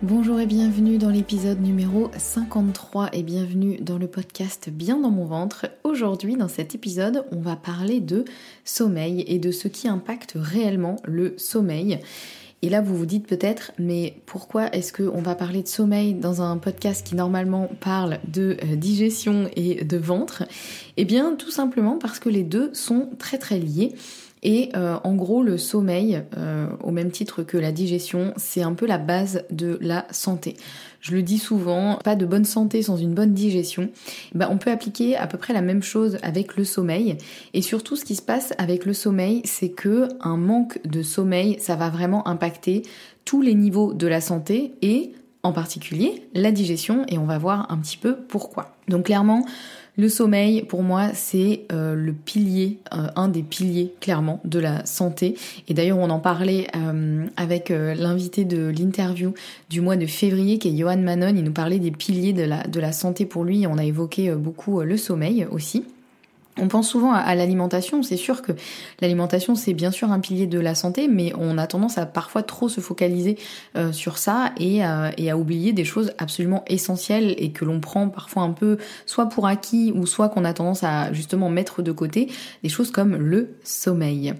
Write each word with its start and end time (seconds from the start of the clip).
Bonjour 0.00 0.38
et 0.38 0.46
bienvenue 0.46 0.96
dans 0.96 1.10
l'épisode 1.10 1.60
numéro 1.60 2.08
53 2.16 3.08
et 3.14 3.24
bienvenue 3.24 3.78
dans 3.80 3.98
le 3.98 4.06
podcast 4.06 4.70
Bien 4.70 5.00
dans 5.00 5.10
mon 5.10 5.24
ventre. 5.24 5.66
Aujourd'hui 5.82 6.36
dans 6.36 6.46
cet 6.46 6.76
épisode 6.76 7.24
on 7.32 7.40
va 7.40 7.56
parler 7.56 7.98
de 7.98 8.24
sommeil 8.64 9.24
et 9.26 9.40
de 9.40 9.50
ce 9.50 9.66
qui 9.66 9.88
impacte 9.88 10.34
réellement 10.36 10.96
le 11.04 11.34
sommeil. 11.36 11.98
Et 12.62 12.68
là 12.68 12.80
vous 12.80 12.96
vous 12.96 13.06
dites 13.06 13.26
peut-être 13.26 13.72
mais 13.76 14.14
pourquoi 14.24 14.72
est-ce 14.72 14.92
qu'on 14.92 15.20
va 15.20 15.34
parler 15.34 15.64
de 15.64 15.68
sommeil 15.68 16.14
dans 16.14 16.42
un 16.42 16.58
podcast 16.58 17.04
qui 17.04 17.16
normalement 17.16 17.68
parle 17.80 18.20
de 18.28 18.56
euh, 18.62 18.76
digestion 18.76 19.50
et 19.56 19.84
de 19.84 19.96
ventre? 19.96 20.44
Eh 20.96 21.06
bien 21.06 21.34
tout 21.34 21.50
simplement 21.50 21.98
parce 21.98 22.20
que 22.20 22.28
les 22.28 22.44
deux 22.44 22.70
sont 22.72 23.10
très 23.18 23.38
très 23.38 23.58
liés. 23.58 23.96
Et 24.42 24.70
euh, 24.76 24.96
en 25.04 25.14
gros, 25.14 25.42
le 25.42 25.58
sommeil, 25.58 26.22
euh, 26.36 26.68
au 26.82 26.90
même 26.90 27.10
titre 27.10 27.42
que 27.42 27.56
la 27.56 27.72
digestion, 27.72 28.32
c'est 28.36 28.62
un 28.62 28.74
peu 28.74 28.86
la 28.86 28.98
base 28.98 29.44
de 29.50 29.78
la 29.80 30.06
santé. 30.10 30.56
Je 31.00 31.14
le 31.14 31.22
dis 31.22 31.38
souvent, 31.38 31.98
pas 32.02 32.16
de 32.16 32.26
bonne 32.26 32.44
santé 32.44 32.82
sans 32.82 32.96
une 32.96 33.14
bonne 33.14 33.32
digestion. 33.32 33.90
Bah, 34.34 34.48
on 34.50 34.58
peut 34.58 34.70
appliquer 34.70 35.16
à 35.16 35.26
peu 35.26 35.38
près 35.38 35.52
la 35.52 35.62
même 35.62 35.82
chose 35.82 36.18
avec 36.22 36.56
le 36.56 36.64
sommeil. 36.64 37.16
Et 37.54 37.62
surtout, 37.62 37.96
ce 37.96 38.04
qui 38.04 38.16
se 38.16 38.22
passe 38.22 38.52
avec 38.58 38.84
le 38.84 38.94
sommeil, 38.94 39.42
c'est 39.44 39.70
que 39.70 40.08
un 40.20 40.36
manque 40.36 40.80
de 40.86 41.02
sommeil, 41.02 41.56
ça 41.60 41.76
va 41.76 41.88
vraiment 41.88 42.26
impacter 42.26 42.82
tous 43.24 43.42
les 43.42 43.54
niveaux 43.54 43.94
de 43.94 44.06
la 44.06 44.20
santé 44.20 44.74
et 44.82 45.12
en 45.42 45.52
particulier 45.52 46.28
la 46.34 46.50
digestion. 46.50 47.04
Et 47.08 47.18
on 47.18 47.26
va 47.26 47.38
voir 47.38 47.70
un 47.70 47.78
petit 47.78 47.96
peu 47.96 48.16
pourquoi. 48.16 48.76
Donc 48.88 49.06
clairement, 49.06 49.44
le 49.98 50.08
sommeil, 50.08 50.62
pour 50.62 50.84
moi, 50.84 51.08
c'est 51.12 51.62
euh, 51.72 51.96
le 51.96 52.12
pilier, 52.12 52.78
euh, 52.94 53.08
un 53.16 53.26
des 53.26 53.42
piliers 53.42 53.92
clairement 54.00 54.40
de 54.44 54.60
la 54.60 54.86
santé. 54.86 55.34
Et 55.66 55.74
d'ailleurs, 55.74 55.98
on 55.98 56.08
en 56.08 56.20
parlait 56.20 56.68
euh, 56.76 57.26
avec 57.36 57.70
l'invité 57.70 58.44
de 58.44 58.68
l'interview 58.68 59.34
du 59.68 59.80
mois 59.80 59.96
de 59.96 60.06
février, 60.06 60.58
qui 60.58 60.68
est 60.68 60.76
Johan 60.76 60.98
Manon. 60.98 61.34
Il 61.36 61.42
nous 61.42 61.52
parlait 61.52 61.80
des 61.80 61.90
piliers 61.90 62.32
de 62.32 62.44
la, 62.44 62.62
de 62.62 62.78
la 62.78 62.92
santé 62.92 63.26
pour 63.26 63.42
lui. 63.42 63.66
On 63.66 63.76
a 63.76 63.84
évoqué 63.84 64.30
beaucoup 64.36 64.80
le 64.82 64.96
sommeil 64.96 65.48
aussi. 65.50 65.84
On 66.60 66.68
pense 66.68 66.88
souvent 66.88 67.12
à, 67.12 67.34
l'alimentation, 67.34 68.02
c'est 68.02 68.16
sûr 68.16 68.42
que 68.42 68.52
l'alimentation 69.00 69.54
c'est 69.54 69.74
bien 69.74 69.90
sûr 69.90 70.10
un 70.12 70.20
pilier 70.20 70.46
de 70.46 70.58
la 70.58 70.74
santé, 70.74 71.08
mais 71.08 71.32
on 71.38 71.58
a 71.58 71.66
tendance 71.66 71.98
à 71.98 72.06
parfois 72.06 72.42
trop 72.42 72.68
se 72.68 72.80
focaliser 72.80 73.38
euh, 73.76 73.92
sur 73.92 74.18
ça 74.18 74.52
et, 74.58 74.80
et, 75.16 75.30
à 75.30 75.36
oublier 75.36 75.72
des 75.72 75.84
choses 75.84 76.12
absolument 76.18 76.64
essentielles 76.66 77.34
et 77.38 77.52
que 77.52 77.64
l'on 77.64 77.80
prend 77.80 78.08
parfois 78.08 78.42
un 78.42 78.52
peu 78.52 78.78
soit 79.06 79.28
pour 79.28 79.46
acquis 79.46 79.92
ou 79.94 80.06
soit 80.06 80.28
qu'on 80.28 80.44
a 80.44 80.52
tendance 80.52 80.84
à 80.84 81.12
justement 81.12 81.50
mettre 81.50 81.82
de 81.82 81.92
côté, 81.92 82.28
des 82.62 82.68
choses 82.68 82.90
comme 82.90 83.16
le 83.16 83.56
sommeil. 83.62 84.34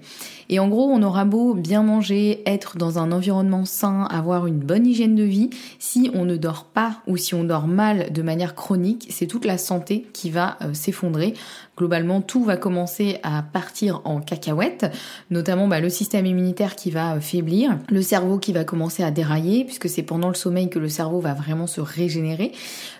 Et 0.49 0.57
en 0.57 0.67
gros, 0.67 0.89
on 0.89 1.03
aura 1.03 1.25
beau 1.25 1.53
bien 1.53 1.83
manger, 1.83 2.41
être 2.47 2.75
dans 2.75 2.97
un 2.97 3.11
environnement 3.11 3.65
sain, 3.65 4.05
avoir 4.05 4.47
une 4.47 4.57
bonne 4.57 4.87
hygiène 4.87 5.13
de 5.13 5.23
vie, 5.23 5.51
si 5.77 6.09
on 6.15 6.25
ne 6.25 6.37
dort 6.37 6.65
pas 6.65 7.01
ou 7.05 7.17
si 7.17 7.35
on 7.35 7.43
dort 7.43 7.67
mal 7.67 8.11
de 8.11 8.21
manière 8.23 8.55
chronique, 8.55 9.07
c'est 9.11 9.27
toute 9.27 9.45
la 9.45 9.59
santé 9.59 10.07
qui 10.11 10.31
va 10.31 10.57
euh, 10.63 10.73
s'effondrer. 10.73 11.35
Globalement, 11.77 12.21
tout 12.21 12.43
va 12.43 12.57
commencer 12.57 13.19
à 13.21 13.43
partir 13.43 14.01
en 14.05 14.21
cacahuète, 14.21 14.87
notamment 15.29 15.67
bah, 15.67 15.79
le 15.79 15.89
système 15.89 16.25
immunitaire 16.25 16.75
qui 16.75 16.89
va 16.89 17.15
euh, 17.15 17.19
faiblir, 17.19 17.77
le 17.89 18.01
cerveau 18.01 18.39
qui 18.39 18.51
va 18.51 18.63
commencer 18.63 19.03
à 19.03 19.11
dérailler, 19.11 19.65
puisque 19.65 19.87
c'est 19.87 20.03
pendant 20.03 20.29
le 20.29 20.33
sommeil 20.33 20.69
que 20.69 20.79
le 20.79 20.89
cerveau 20.89 21.19
va 21.19 21.35
vraiment 21.35 21.67
se 21.67 21.79
régénérer, 21.79 22.53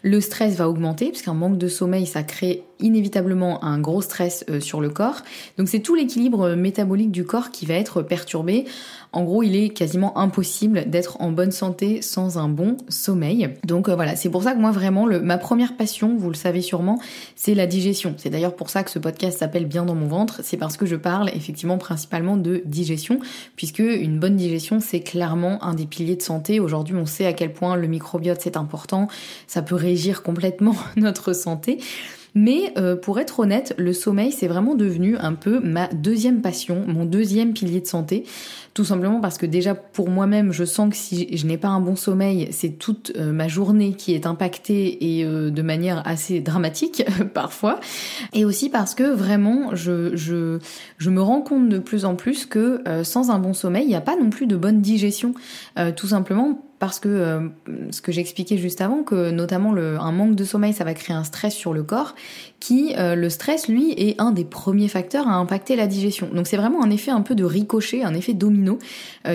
le 0.04 0.22
stress 0.22 0.56
va 0.56 0.70
augmenter, 0.70 1.10
puisqu'un 1.10 1.34
manque 1.34 1.58
de 1.58 1.68
sommeil, 1.68 2.06
ça 2.06 2.22
crée 2.22 2.64
inévitablement 2.80 3.64
un 3.64 3.80
gros 3.80 4.02
stress 4.02 4.46
euh, 4.50 4.60
sur 4.60 4.82
le 4.82 4.90
corps. 4.90 5.24
Donc 5.58 5.68
c'est 5.68 5.80
tout 5.80 5.96
l'équilibre 5.96 6.56
métabolique 6.56 7.12
du 7.12 7.26
corps 7.26 7.39
qui 7.48 7.66
va 7.66 7.76
être 7.76 8.02
perturbé. 8.02 8.66
En 9.12 9.24
gros, 9.24 9.42
il 9.42 9.56
est 9.56 9.70
quasiment 9.70 10.18
impossible 10.20 10.88
d'être 10.88 11.20
en 11.20 11.32
bonne 11.32 11.52
santé 11.52 12.04
sans 12.04 12.38
un 12.38 12.48
bon 12.48 12.78
sommeil. 12.90 13.50
Donc 13.64 13.90
euh, 13.90 13.96
voilà, 13.96 14.16
c'est 14.16 14.30
pour 14.30 14.44
ça 14.44 14.54
que 14.54 14.60
moi 14.60 14.72
vraiment, 14.72 15.08
ma 15.24 15.40
première 15.40 15.76
passion, 15.76 16.16
vous 16.16 16.30
le 16.30 16.36
savez 16.36 16.62
sûrement, 16.62 17.00
c'est 17.36 17.56
la 17.56 17.66
digestion. 17.66 18.14
C'est 18.18 18.30
d'ailleurs 18.30 18.56
pour 18.56 18.70
ça 18.70 18.84
que 18.84 18.92
ce 18.92 19.00
podcast 19.00 19.40
s'appelle 19.40 19.66
Bien 19.66 19.86
dans 19.86 19.96
mon 19.96 20.08
ventre. 20.08 20.42
C'est 20.44 20.58
parce 20.58 20.78
que 20.78 20.86
je 20.86 20.96
parle 20.96 21.30
effectivement 21.30 21.80
principalement 21.80 22.38
de 22.38 22.62
digestion, 22.66 23.20
puisque 23.56 23.80
une 23.80 24.20
bonne 24.20 24.36
digestion, 24.36 24.80
c'est 24.80 25.02
clairement 25.02 25.64
un 25.64 25.74
des 25.74 25.86
piliers 25.86 26.16
de 26.16 26.22
santé. 26.22 26.60
Aujourd'hui, 26.60 26.96
on 26.96 27.08
sait 27.08 27.26
à 27.26 27.34
quel 27.34 27.52
point 27.52 27.76
le 27.76 27.88
microbiote 27.88 28.40
c'est 28.42 28.58
important. 28.58 29.08
Ça 29.48 29.64
peut 29.64 29.76
régir 29.76 30.22
complètement 30.22 30.76
notre 30.98 31.34
santé. 31.34 31.80
Mais 32.42 32.72
euh, 32.78 32.96
pour 32.96 33.20
être 33.20 33.42
honnête, 33.42 33.74
le 33.78 33.92
sommeil, 33.92 34.32
c'est 34.32 34.48
vraiment 34.48 34.74
devenu 34.74 35.18
un 35.18 35.34
peu 35.34 35.60
ma 35.60 35.88
deuxième 35.88 36.42
passion, 36.42 36.86
mon 36.88 37.04
deuxième 37.04 37.52
pilier 37.52 37.82
de 37.82 37.86
santé. 37.86 38.24
Tout 38.74 38.86
simplement 38.86 39.20
parce 39.20 39.38
que 39.38 39.46
déjà 39.46 39.76
pour 39.76 40.10
moi-même, 40.10 40.54
je 40.54 40.64
sens 40.64 40.90
que 40.92 40.96
si 40.96 41.36
je 41.36 41.46
n'ai 41.46 41.58
pas 41.58 41.68
un 41.68 41.82
bon 41.82 41.98
sommeil, 41.98 42.48
c'est 42.52 42.80
toute 42.80 43.12
euh, 43.18 43.34
ma 43.34 43.50
journée 43.50 43.94
qui 43.94 44.14
est 44.14 44.26
impactée 44.26 45.18
et 45.18 45.26
euh, 45.26 45.50
de 45.50 45.62
manière 45.62 46.02
assez 46.08 46.40
dramatique 46.40 47.04
parfois. 47.34 47.82
Et 48.32 48.46
aussi 48.46 48.70
parce 48.70 48.96
que 48.96 49.04
vraiment, 49.04 49.76
je, 49.76 50.16
je, 50.16 50.60
je 50.98 51.10
me 51.10 51.22
rends 51.22 51.42
compte 51.42 51.68
de 51.68 51.80
plus 51.80 52.06
en 52.06 52.16
plus 52.16 52.46
que 52.46 52.82
sans 53.04 53.32
un 53.32 53.40
bon 53.40 53.54
sommeil, 53.54 53.84
il 53.84 53.90
n'y 53.90 53.96
a 53.96 54.02
pas 54.02 54.16
non 54.16 54.30
plus 54.30 54.48
de 54.48 54.56
bonne 54.56 54.80
digestion. 54.80 55.34
tout 55.98 56.08
simplement 56.08 56.69
parce 56.80 57.00
que 57.00 57.50
ce 57.92 58.02
que 58.02 58.12
j'expliquais 58.12 58.58
juste 58.58 58.82
avant, 58.82 59.04
que 59.04 59.32
notamment 59.32 59.74
un 59.76 60.12
manque 60.12 60.36
de 60.36 60.44
sommeil, 60.44 60.74
ça 60.74 60.84
va 60.84 60.94
créer 60.94 61.16
un 61.16 61.24
stress 61.24 61.54
sur 61.54 61.74
le 61.74 61.84
corps, 61.84 62.16
qui 62.60 62.94
le 62.98 63.30
stress, 63.30 63.68
lui, 63.68 63.92
est 63.92 64.20
un 64.20 64.32
des 64.32 64.46
premiers 64.46 64.88
facteurs 64.88 65.28
à 65.28 65.36
impacter 65.36 65.76
la 65.76 65.88
digestion. 65.88 66.30
Donc 66.34 66.48
c'est 66.48 66.58
vraiment 66.58 66.84
un 66.84 66.90
effet 66.90 67.12
un 67.12 67.22
peu 67.22 67.36
de 67.36 67.44
ricochet, 67.44 68.04
un 68.04 68.14
effet 68.14 68.34
domino, 68.34 68.80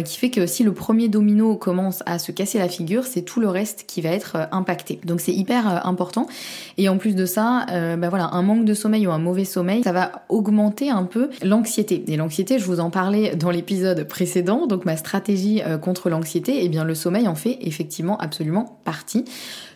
qui 0.04 0.18
fait 0.18 0.30
que 0.30 0.46
si 0.46 0.62
le 0.64 0.72
premier 0.72 1.08
domino 1.08 1.56
commence 1.56 2.02
à 2.06 2.18
se 2.18 2.32
casser 2.32 2.58
la 2.58 2.68
figure, 2.68 3.04
c'est 3.04 3.22
tout 3.22 3.40
le 3.40 3.48
reste 3.48 3.84
qui 3.86 4.00
va 4.00 4.10
être 4.10 4.48
impacté. 4.52 5.00
Donc 5.04 5.20
c'est 5.20 5.32
hyper 5.32 5.86
important. 5.86 6.26
Et 6.78 6.88
en 6.88 6.98
plus 6.98 7.14
de 7.14 7.26
ça, 7.26 7.66
bah 7.98 8.08
voilà, 8.08 8.30
un 8.32 8.42
manque 8.42 8.64
de 8.64 8.74
sommeil 8.74 9.06
ou 9.06 9.10
un 9.10 9.18
mauvais 9.18 9.44
sommeil, 9.44 9.82
ça 9.84 9.92
va 9.92 10.24
augmenter 10.28 10.90
un 10.90 11.04
peu 11.04 11.30
l'anxiété. 11.42 12.04
Et 12.08 12.16
l'anxiété, 12.16 12.58
je 12.58 12.64
vous 12.64 12.80
en 12.80 12.90
parlais 12.90 13.36
dans 13.36 13.50
l'épisode 13.50 14.04
précédent, 14.04 14.66
donc 14.66 14.84
ma 14.84 14.96
stratégie 14.96 15.62
euh, 15.62 15.78
contre 15.78 16.10
l'anxiété, 16.10 16.56
et 16.56 16.64
eh 16.66 16.68
bien 16.68 16.84
le 16.84 16.94
sommeil 16.94 17.28
en 17.28 17.33
fait 17.34 17.58
effectivement 17.60 18.18
absolument 18.18 18.78
partie. 18.84 19.24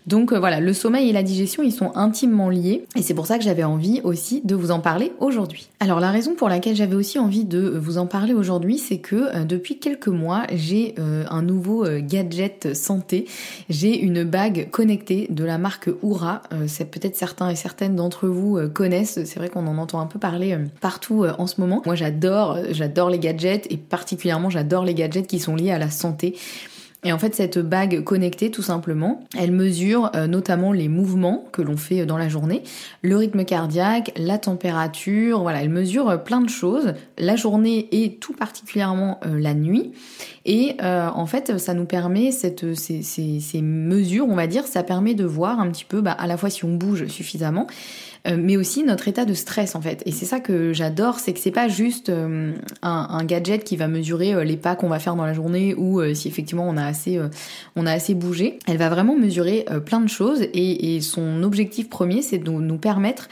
Donc 0.08 0.32
euh, 0.32 0.38
voilà, 0.38 0.58
le 0.58 0.72
sommeil 0.72 1.10
et 1.10 1.12
la 1.12 1.22
digestion, 1.22 1.62
ils 1.62 1.72
sont 1.72 1.94
intimement 1.94 2.48
liés 2.48 2.86
et 2.96 3.02
c'est 3.02 3.12
pour 3.12 3.26
ça 3.26 3.36
que 3.36 3.44
j'avais 3.44 3.64
envie 3.64 4.00
aussi 4.04 4.40
de 4.42 4.54
vous 4.54 4.70
en 4.70 4.80
parler 4.80 5.12
aujourd'hui. 5.20 5.68
Alors 5.80 6.00
la 6.00 6.10
raison 6.10 6.34
pour 6.34 6.48
laquelle 6.48 6.74
j'avais 6.74 6.94
aussi 6.94 7.18
envie 7.18 7.44
de 7.44 7.60
vous 7.60 7.98
en 7.98 8.06
parler 8.06 8.32
aujourd'hui, 8.32 8.78
c'est 8.78 8.98
que 8.98 9.16
euh, 9.16 9.44
depuis 9.44 9.78
quelques 9.78 10.08
mois, 10.08 10.44
j'ai 10.54 10.94
un 10.98 11.42
nouveau 11.42 11.84
gadget 12.00 12.74
santé. 12.74 13.26
J'ai 13.68 13.98
une 13.98 14.24
bague 14.24 14.68
connectée 14.70 15.26
de 15.30 15.44
la 15.44 15.58
marque 15.58 15.90
Oura. 16.02 16.42
c'est 16.66 16.90
peut-être 16.90 17.16
certains 17.16 17.50
et 17.50 17.56
certaines 17.56 17.96
d'entre 17.96 18.28
vous 18.28 18.58
connaissent. 18.72 19.20
C'est 19.24 19.38
vrai 19.38 19.48
qu'on 19.48 19.66
en 19.66 19.78
entend 19.78 20.00
un 20.00 20.06
peu 20.06 20.18
parler 20.18 20.56
partout 20.80 21.24
en 21.38 21.46
ce 21.46 21.60
moment. 21.60 21.82
Moi, 21.84 21.94
j'adore, 21.94 22.58
j'adore 22.70 23.10
les 23.10 23.18
gadgets 23.18 23.66
et 23.70 23.76
particulièrement 23.76 24.50
j'adore 24.50 24.84
les 24.84 24.94
gadgets 24.94 25.26
qui 25.26 25.38
sont 25.38 25.56
liés 25.56 25.72
à 25.72 25.78
la 25.78 25.90
santé. 25.90 26.36
Et 27.04 27.12
en 27.12 27.18
fait, 27.18 27.32
cette 27.32 27.58
bague 27.58 28.02
connectée, 28.02 28.50
tout 28.50 28.62
simplement, 28.62 29.20
elle 29.38 29.52
mesure 29.52 30.10
euh, 30.16 30.26
notamment 30.26 30.72
les 30.72 30.88
mouvements 30.88 31.44
que 31.52 31.62
l'on 31.62 31.76
fait 31.76 32.04
dans 32.06 32.18
la 32.18 32.28
journée, 32.28 32.64
le 33.02 33.16
rythme 33.16 33.44
cardiaque, 33.44 34.12
la 34.16 34.36
température, 34.36 35.42
voilà, 35.42 35.62
elle 35.62 35.70
mesure 35.70 36.10
euh, 36.10 36.16
plein 36.16 36.40
de 36.40 36.48
choses, 36.48 36.94
la 37.16 37.36
journée 37.36 37.88
et 37.92 38.14
tout 38.16 38.32
particulièrement 38.32 39.20
euh, 39.24 39.38
la 39.38 39.54
nuit. 39.54 39.92
Et 40.44 40.76
en 40.80 41.26
fait, 41.26 41.58
ça 41.58 41.74
nous 41.74 41.84
permet, 41.84 42.32
cette, 42.32 42.74
ces, 42.74 43.02
ces, 43.02 43.38
ces, 43.38 43.60
mesures, 43.60 44.26
on 44.26 44.34
va 44.34 44.46
dire, 44.46 44.66
ça 44.66 44.82
permet 44.82 45.12
de 45.12 45.26
voir 45.26 45.60
un 45.60 45.68
petit 45.70 45.84
peu 45.84 46.00
bah, 46.00 46.12
à 46.12 46.26
la 46.26 46.38
fois 46.38 46.48
si 46.48 46.64
on 46.64 46.74
bouge 46.74 47.06
suffisamment, 47.08 47.66
euh, 47.66 48.07
mais 48.26 48.56
aussi 48.56 48.82
notre 48.82 49.08
état 49.08 49.24
de 49.24 49.34
stress 49.34 49.74
en 49.74 49.80
fait. 49.80 50.02
Et 50.06 50.12
c'est 50.12 50.26
ça 50.26 50.40
que 50.40 50.72
j'adore, 50.72 51.18
c'est 51.18 51.32
que 51.32 51.40
c'est 51.40 51.50
pas 51.50 51.68
juste 51.68 52.08
euh, 52.08 52.52
un, 52.82 53.24
gadget 53.24 53.64
qui 53.64 53.76
va 53.76 53.88
mesurer 53.88 54.34
euh, 54.34 54.44
les 54.44 54.56
pas 54.56 54.76
qu'on 54.76 54.88
va 54.88 54.98
faire 54.98 55.16
dans 55.16 55.26
la 55.26 55.34
journée 55.34 55.74
ou 55.74 56.02
si 56.14 56.28
effectivement 56.28 56.68
on 56.68 56.76
a 56.76 56.84
assez, 56.84 57.20
on 57.76 57.86
a 57.86 57.92
assez 57.92 58.14
bougé. 58.14 58.58
Elle 58.66 58.78
va 58.78 58.88
vraiment 58.88 59.16
mesurer 59.16 59.64
plein 59.84 60.00
de 60.00 60.08
choses 60.08 60.42
et 60.52 61.00
son 61.00 61.42
objectif 61.42 61.88
premier, 61.88 62.22
c'est 62.22 62.38
de 62.38 62.50
nous 62.50 62.78
permettre 62.78 63.28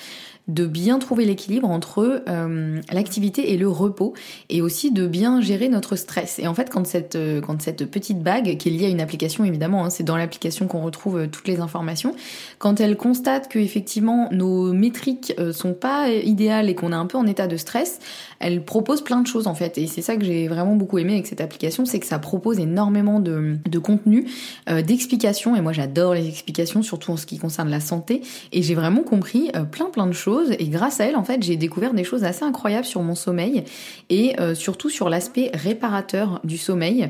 de 0.49 0.65
bien 0.67 1.01
trouver 1.01 1.25
l'équilibre 1.25 1.69
entre 1.69 2.23
euh, 2.29 2.81
l'activité 2.93 3.53
et 3.53 3.57
le 3.57 3.69
repos 3.69 4.15
et 4.49 4.63
aussi 4.63 4.93
de 4.93 5.07
bien 5.07 5.41
gérer 5.41 5.69
notre 5.69 5.97
stress. 5.97 6.39
Et 6.39 6.47
en 6.47 6.55
fait, 6.55 6.71
quand 6.71 6.87
cette, 6.87 7.17
euh, 7.17 7.41
quand 7.41 7.61
cette 7.61 7.91
petite 7.91 8.23
bague, 8.23 8.57
qui 8.57 8.69
est 8.69 8.73
liée 8.73 8.87
à 8.87 8.89
une 8.89 9.01
application 9.01 9.45
évidemment, 9.45 9.85
hein, 9.85 9.91
c'est 9.91 10.05
dans 10.05 10.17
l'application 10.17 10.69
qu'on 10.69 10.83
retrouve 10.83 11.19
euh, 11.19 11.27
toutes 11.27 11.49
les 11.49 11.59
informations, 11.59 12.15
quand 12.61 12.81
elle 12.81 12.97
constate 12.97 13.49
que 13.49 13.59
effectivement 13.59 14.29
nos 14.31 14.73
métriques 14.73 15.35
sont 15.53 15.75
pas 15.75 16.09
idéales 16.11 16.69
et 16.69 16.75
qu'on 16.75 16.93
est 16.93 16.97
un 16.97 17.07
peu 17.07 17.19
en 17.19 17.27
état 17.27 17.47
de 17.47 17.57
stress, 17.57 17.99
elle 18.39 18.65
propose 18.65 19.03
plein 19.03 19.21
de 19.21 19.27
choses 19.27 19.47
en 19.47 19.55
fait. 19.55 19.79
Et 19.79 19.87
c'est 19.87 20.03
ça 20.03 20.17
que 20.17 20.25
j'ai 20.25 20.47
vraiment 20.49 20.77
beaucoup 20.77 20.99
aimé 20.99 21.15
avec 21.15 21.27
cette 21.27 21.41
application, 21.41 21.85
c'est 21.85 21.99
que 21.99 22.07
ça 22.07 22.19
propose 22.19 22.59
énormément 22.59 23.21
de, 23.21 23.57
de 23.69 23.79
contenu, 23.79 24.29
d'explications. 24.67 25.57
Et 25.57 25.61
moi 25.61 25.73
j'adore 25.73 26.15
les 26.15 26.29
explications, 26.29 26.83
surtout 26.83 27.13
en 27.13 27.17
ce 27.17 27.27
qui 27.27 27.39
concerne 27.39 27.69
la 27.69 27.81
santé. 27.81 28.23
Et 28.53 28.63
j'ai 28.63 28.75
vraiment 28.75 29.03
compris 29.03 29.51
plein 29.71 29.87
plein 29.87 30.07
de 30.07 30.13
choses 30.13 30.36
et 30.59 30.69
grâce 30.69 31.01
à 31.01 31.05
elle 31.05 31.17
en 31.17 31.25
fait 31.25 31.43
j'ai 31.43 31.57
découvert 31.57 31.95
des 31.95 32.05
choses 32.05 32.25
assez 32.25 32.45
incroyables 32.45 32.85
sur 32.85 33.03
mon 33.03 33.15
sommeil 33.15 33.65
et 34.11 34.39
euh, 34.41 34.55
surtout 34.55 34.91
sur 34.91 35.09
l'aspect 35.09 35.51
réparateur 35.55 36.41
du 36.45 36.59
sommeil. 36.59 37.09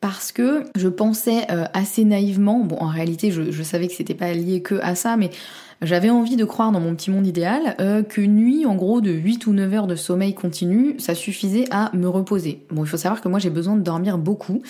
Parce 0.00 0.30
que 0.30 0.62
je 0.76 0.86
pensais 0.86 1.50
euh, 1.50 1.64
assez 1.74 2.04
naïvement, 2.04 2.60
bon 2.60 2.76
en 2.76 2.86
réalité 2.86 3.32
je, 3.32 3.50
je 3.50 3.62
savais 3.64 3.88
que 3.88 3.94
c'était 3.94 4.14
pas 4.14 4.32
lié 4.32 4.62
que 4.62 4.76
à 4.76 4.94
ça, 4.94 5.16
mais 5.16 5.30
j'avais 5.80 6.10
envie 6.10 6.34
de 6.34 6.44
croire 6.44 6.72
dans 6.72 6.80
mon 6.80 6.96
petit 6.96 7.10
monde 7.10 7.24
idéal 7.24 7.76
euh, 7.80 8.02
que 8.02 8.20
nuit, 8.20 8.66
en 8.66 8.74
gros, 8.74 9.00
de 9.00 9.12
8 9.12 9.46
ou 9.46 9.52
9 9.52 9.74
heures 9.74 9.86
de 9.86 9.94
sommeil 9.94 10.34
continu, 10.34 10.96
ça 10.98 11.14
suffisait 11.14 11.66
à 11.70 11.94
me 11.94 12.08
reposer. 12.08 12.62
Bon, 12.70 12.84
il 12.84 12.88
faut 12.88 12.96
savoir 12.96 13.20
que 13.20 13.28
moi, 13.28 13.38
j'ai 13.38 13.50
besoin 13.50 13.76
de 13.76 13.82
dormir 13.82 14.18
beaucoup. 14.18 14.60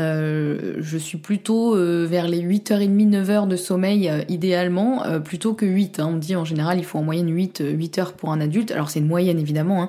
Euh, 0.00 0.74
je 0.80 0.98
suis 0.98 1.18
plutôt 1.18 1.76
euh, 1.76 2.04
vers 2.10 2.26
les 2.26 2.42
8h30, 2.42 3.08
9 3.08 3.30
heures 3.30 3.46
de 3.46 3.54
sommeil, 3.54 4.10
idéalement, 4.28 5.04
plutôt 5.24 5.54
que 5.54 5.66
8. 5.66 6.00
Hein. 6.00 6.10
On 6.14 6.16
dit 6.16 6.34
en 6.34 6.44
général, 6.44 6.78
il 6.78 6.84
faut 6.84 6.98
en 6.98 7.04
moyenne 7.04 7.32
8, 7.32 7.62
8 7.72 7.98
heures 7.98 8.12
pour 8.14 8.32
un 8.32 8.40
adulte. 8.40 8.72
Alors, 8.72 8.90
c'est 8.90 8.98
une 8.98 9.06
moyenne, 9.06 9.38
évidemment. 9.38 9.82
Hein. 9.82 9.88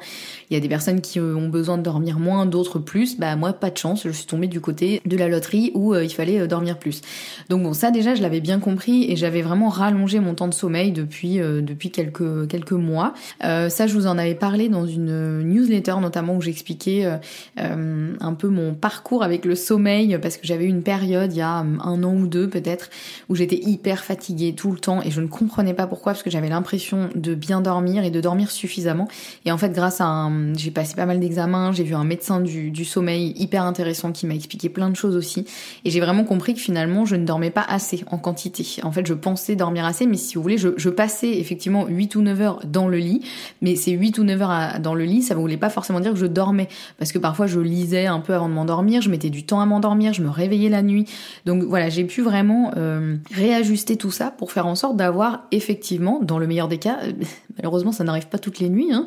Il 0.51 0.53
y 0.53 0.57
a 0.57 0.59
des 0.59 0.69
personnes 0.69 1.01
qui 1.01 1.19
ont 1.19 1.49
besoin 1.49 1.79
de 1.79 1.83
dormir 1.83 2.19
moins, 2.19 2.45
d'autres 2.45 2.77
plus. 2.77 3.17
Bah, 3.17 3.35
moi, 3.35 3.51
pas 3.51 3.71
de 3.71 3.77
chance. 3.77 4.03
Je 4.05 4.11
suis 4.11 4.27
tombée 4.27 4.47
du 4.47 4.61
côté 4.61 5.01
de 5.05 5.17
la 5.17 5.27
loterie 5.27 5.71
où 5.73 5.95
il 5.95 6.13
fallait 6.13 6.47
dormir 6.47 6.77
plus. 6.77 7.01
Donc 7.49 7.63
bon, 7.63 7.73
ça, 7.73 7.89
déjà, 7.89 8.13
je 8.13 8.21
l'avais 8.21 8.41
bien 8.41 8.59
compris 8.59 9.11
et 9.11 9.15
j'avais 9.15 9.41
vraiment 9.41 9.69
rallongé 9.69 10.19
mon 10.19 10.35
temps 10.35 10.47
de 10.47 10.53
sommeil 10.53 10.66
depuis, 10.67 11.39
euh, 11.39 11.61
depuis 11.61 11.91
quelques, 11.91 12.47
quelques 12.47 12.71
mois. 12.71 13.13
Euh, 13.43 13.69
ça, 13.69 13.87
je 13.87 13.93
vous 13.93 14.07
en 14.07 14.17
avais 14.17 14.35
parlé 14.35 14.69
dans 14.69 14.85
une 14.85 15.41
newsletter 15.41 15.95
notamment 16.01 16.35
où 16.35 16.41
j'expliquais 16.41 17.17
euh, 17.59 18.13
un 18.19 18.33
peu 18.33 18.47
mon 18.47 18.73
parcours 18.73 19.23
avec 19.23 19.45
le 19.45 19.55
sommeil 19.55 20.17
parce 20.21 20.37
que 20.37 20.45
j'avais 20.45 20.65
eu 20.65 20.69
une 20.69 20.83
période 20.83 21.33
il 21.33 21.37
y 21.37 21.41
a 21.41 21.57
un 21.57 22.03
an 22.03 22.13
ou 22.13 22.27
deux 22.27 22.49
peut-être 22.49 22.89
où 23.29 23.35
j'étais 23.35 23.57
hyper 23.57 24.03
fatiguée 24.03 24.53
tout 24.53 24.71
le 24.71 24.79
temps 24.79 25.01
et 25.01 25.11
je 25.11 25.21
ne 25.21 25.27
comprenais 25.27 25.73
pas 25.73 25.87
pourquoi 25.87 26.13
parce 26.13 26.23
que 26.23 26.29
j'avais 26.29 26.49
l'impression 26.49 27.09
de 27.15 27.33
bien 27.35 27.61
dormir 27.61 28.03
et 28.03 28.11
de 28.11 28.21
dormir 28.21 28.51
suffisamment. 28.51 29.07
Et 29.45 29.51
en 29.51 29.57
fait, 29.57 29.71
grâce 29.71 30.01
à 30.01 30.05
un, 30.05 30.53
j'ai 30.53 30.71
passé 30.71 30.95
pas 30.95 31.05
mal 31.05 31.19
d'examens, 31.19 31.71
j'ai 31.71 31.83
vu 31.83 31.95
un 31.95 32.03
médecin 32.03 32.39
du, 32.39 32.71
du 32.71 32.85
sommeil 32.85 33.33
hyper 33.37 33.63
intéressant 33.63 34.11
qui 34.11 34.25
m'a 34.27 34.35
expliqué 34.35 34.69
plein 34.69 34.89
de 34.89 34.95
choses 34.95 35.15
aussi 35.15 35.45
et 35.85 35.89
j'ai 35.89 35.99
vraiment 35.99 36.23
compris 36.23 36.53
que 36.53 36.59
finalement 36.59 37.05
je 37.05 37.15
ne 37.15 37.25
dormais 37.25 37.51
pas 37.51 37.65
assez 37.67 38.03
en 38.11 38.17
quantité. 38.17 38.65
En 38.83 38.91
fait, 38.91 39.05
je 39.05 39.13
pensais 39.13 39.55
dormir 39.55 39.85
assez, 39.85 40.05
mais 40.05 40.17
si 40.17 40.35
vous 40.35 40.41
voulez, 40.41 40.56
je, 40.57 40.89
passais 40.89 41.37
effectivement 41.37 41.85
8 41.87 42.15
ou 42.15 42.21
9 42.21 42.41
heures 42.41 42.59
dans 42.65 42.87
le 42.87 42.97
lit, 42.97 43.21
mais 43.61 43.75
ces 43.75 43.91
8 43.91 44.17
ou 44.17 44.23
9 44.23 44.41
heures 44.41 44.79
dans 44.79 44.95
le 44.95 45.03
lit, 45.03 45.21
ça 45.21 45.35
ne 45.35 45.39
voulait 45.39 45.57
pas 45.57 45.69
forcément 45.69 45.99
dire 45.99 46.13
que 46.13 46.19
je 46.19 46.25
dormais, 46.25 46.67
parce 46.97 47.11
que 47.11 47.19
parfois 47.19 47.47
je 47.47 47.59
lisais 47.59 48.07
un 48.07 48.19
peu 48.19 48.33
avant 48.33 48.49
de 48.49 48.53
m'endormir, 48.53 49.01
je 49.01 49.09
mettais 49.09 49.29
du 49.29 49.45
temps 49.45 49.61
à 49.61 49.65
m'endormir, 49.65 50.13
je 50.13 50.21
me 50.21 50.29
réveillais 50.29 50.69
la 50.69 50.81
nuit. 50.81 51.05
Donc 51.45 51.63
voilà, 51.63 51.89
j'ai 51.89 52.03
pu 52.03 52.21
vraiment 52.21 52.71
euh, 52.77 53.17
réajuster 53.31 53.97
tout 53.97 54.11
ça 54.11 54.31
pour 54.31 54.51
faire 54.51 54.67
en 54.67 54.75
sorte 54.75 54.97
d'avoir 54.97 55.45
effectivement, 55.51 56.19
dans 56.21 56.39
le 56.39 56.47
meilleur 56.47 56.67
des 56.67 56.77
cas, 56.77 56.97
euh, 57.03 57.11
malheureusement 57.57 57.91
ça 57.91 58.03
n'arrive 58.03 58.27
pas 58.27 58.37
toutes 58.37 58.59
les 58.59 58.69
nuits, 58.69 58.91
hein, 58.91 59.05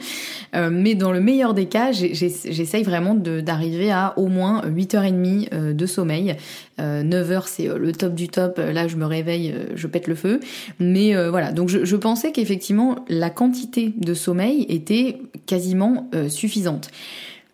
euh, 0.54 0.70
mais 0.72 0.94
dans 0.94 1.12
le 1.12 1.20
meilleur 1.20 1.54
des 1.54 1.66
cas, 1.66 1.92
j'essaye 1.92 2.82
vraiment 2.82 3.14
d'arriver 3.14 3.90
à 3.90 4.14
au 4.16 4.28
moins 4.28 4.62
8h30 4.66 5.74
de 5.74 5.86
sommeil. 5.86 6.36
9h 6.78 7.42
c'est 7.46 7.66
le 7.66 7.92
top 7.92 8.14
du 8.14 8.28
top, 8.28 8.58
là 8.58 8.88
je 8.88 8.96
me 8.96 9.04
réveille, 9.04 9.54
je 9.74 9.86
pète 9.86 10.06
le 10.06 10.14
feu. 10.14 10.40
Mais 10.78 11.14
voilà, 11.28 11.52
donc 11.52 11.68
je, 11.68 11.96
pensais 11.96 12.32
qu'effectivement 12.32 13.04
la 13.10 13.28
quantité 13.28 13.92
de 13.98 14.14
sommeil 14.14 14.64
était 14.70 15.20
quasiment 15.46 16.08
euh, 16.14 16.28
suffisante. 16.28 16.90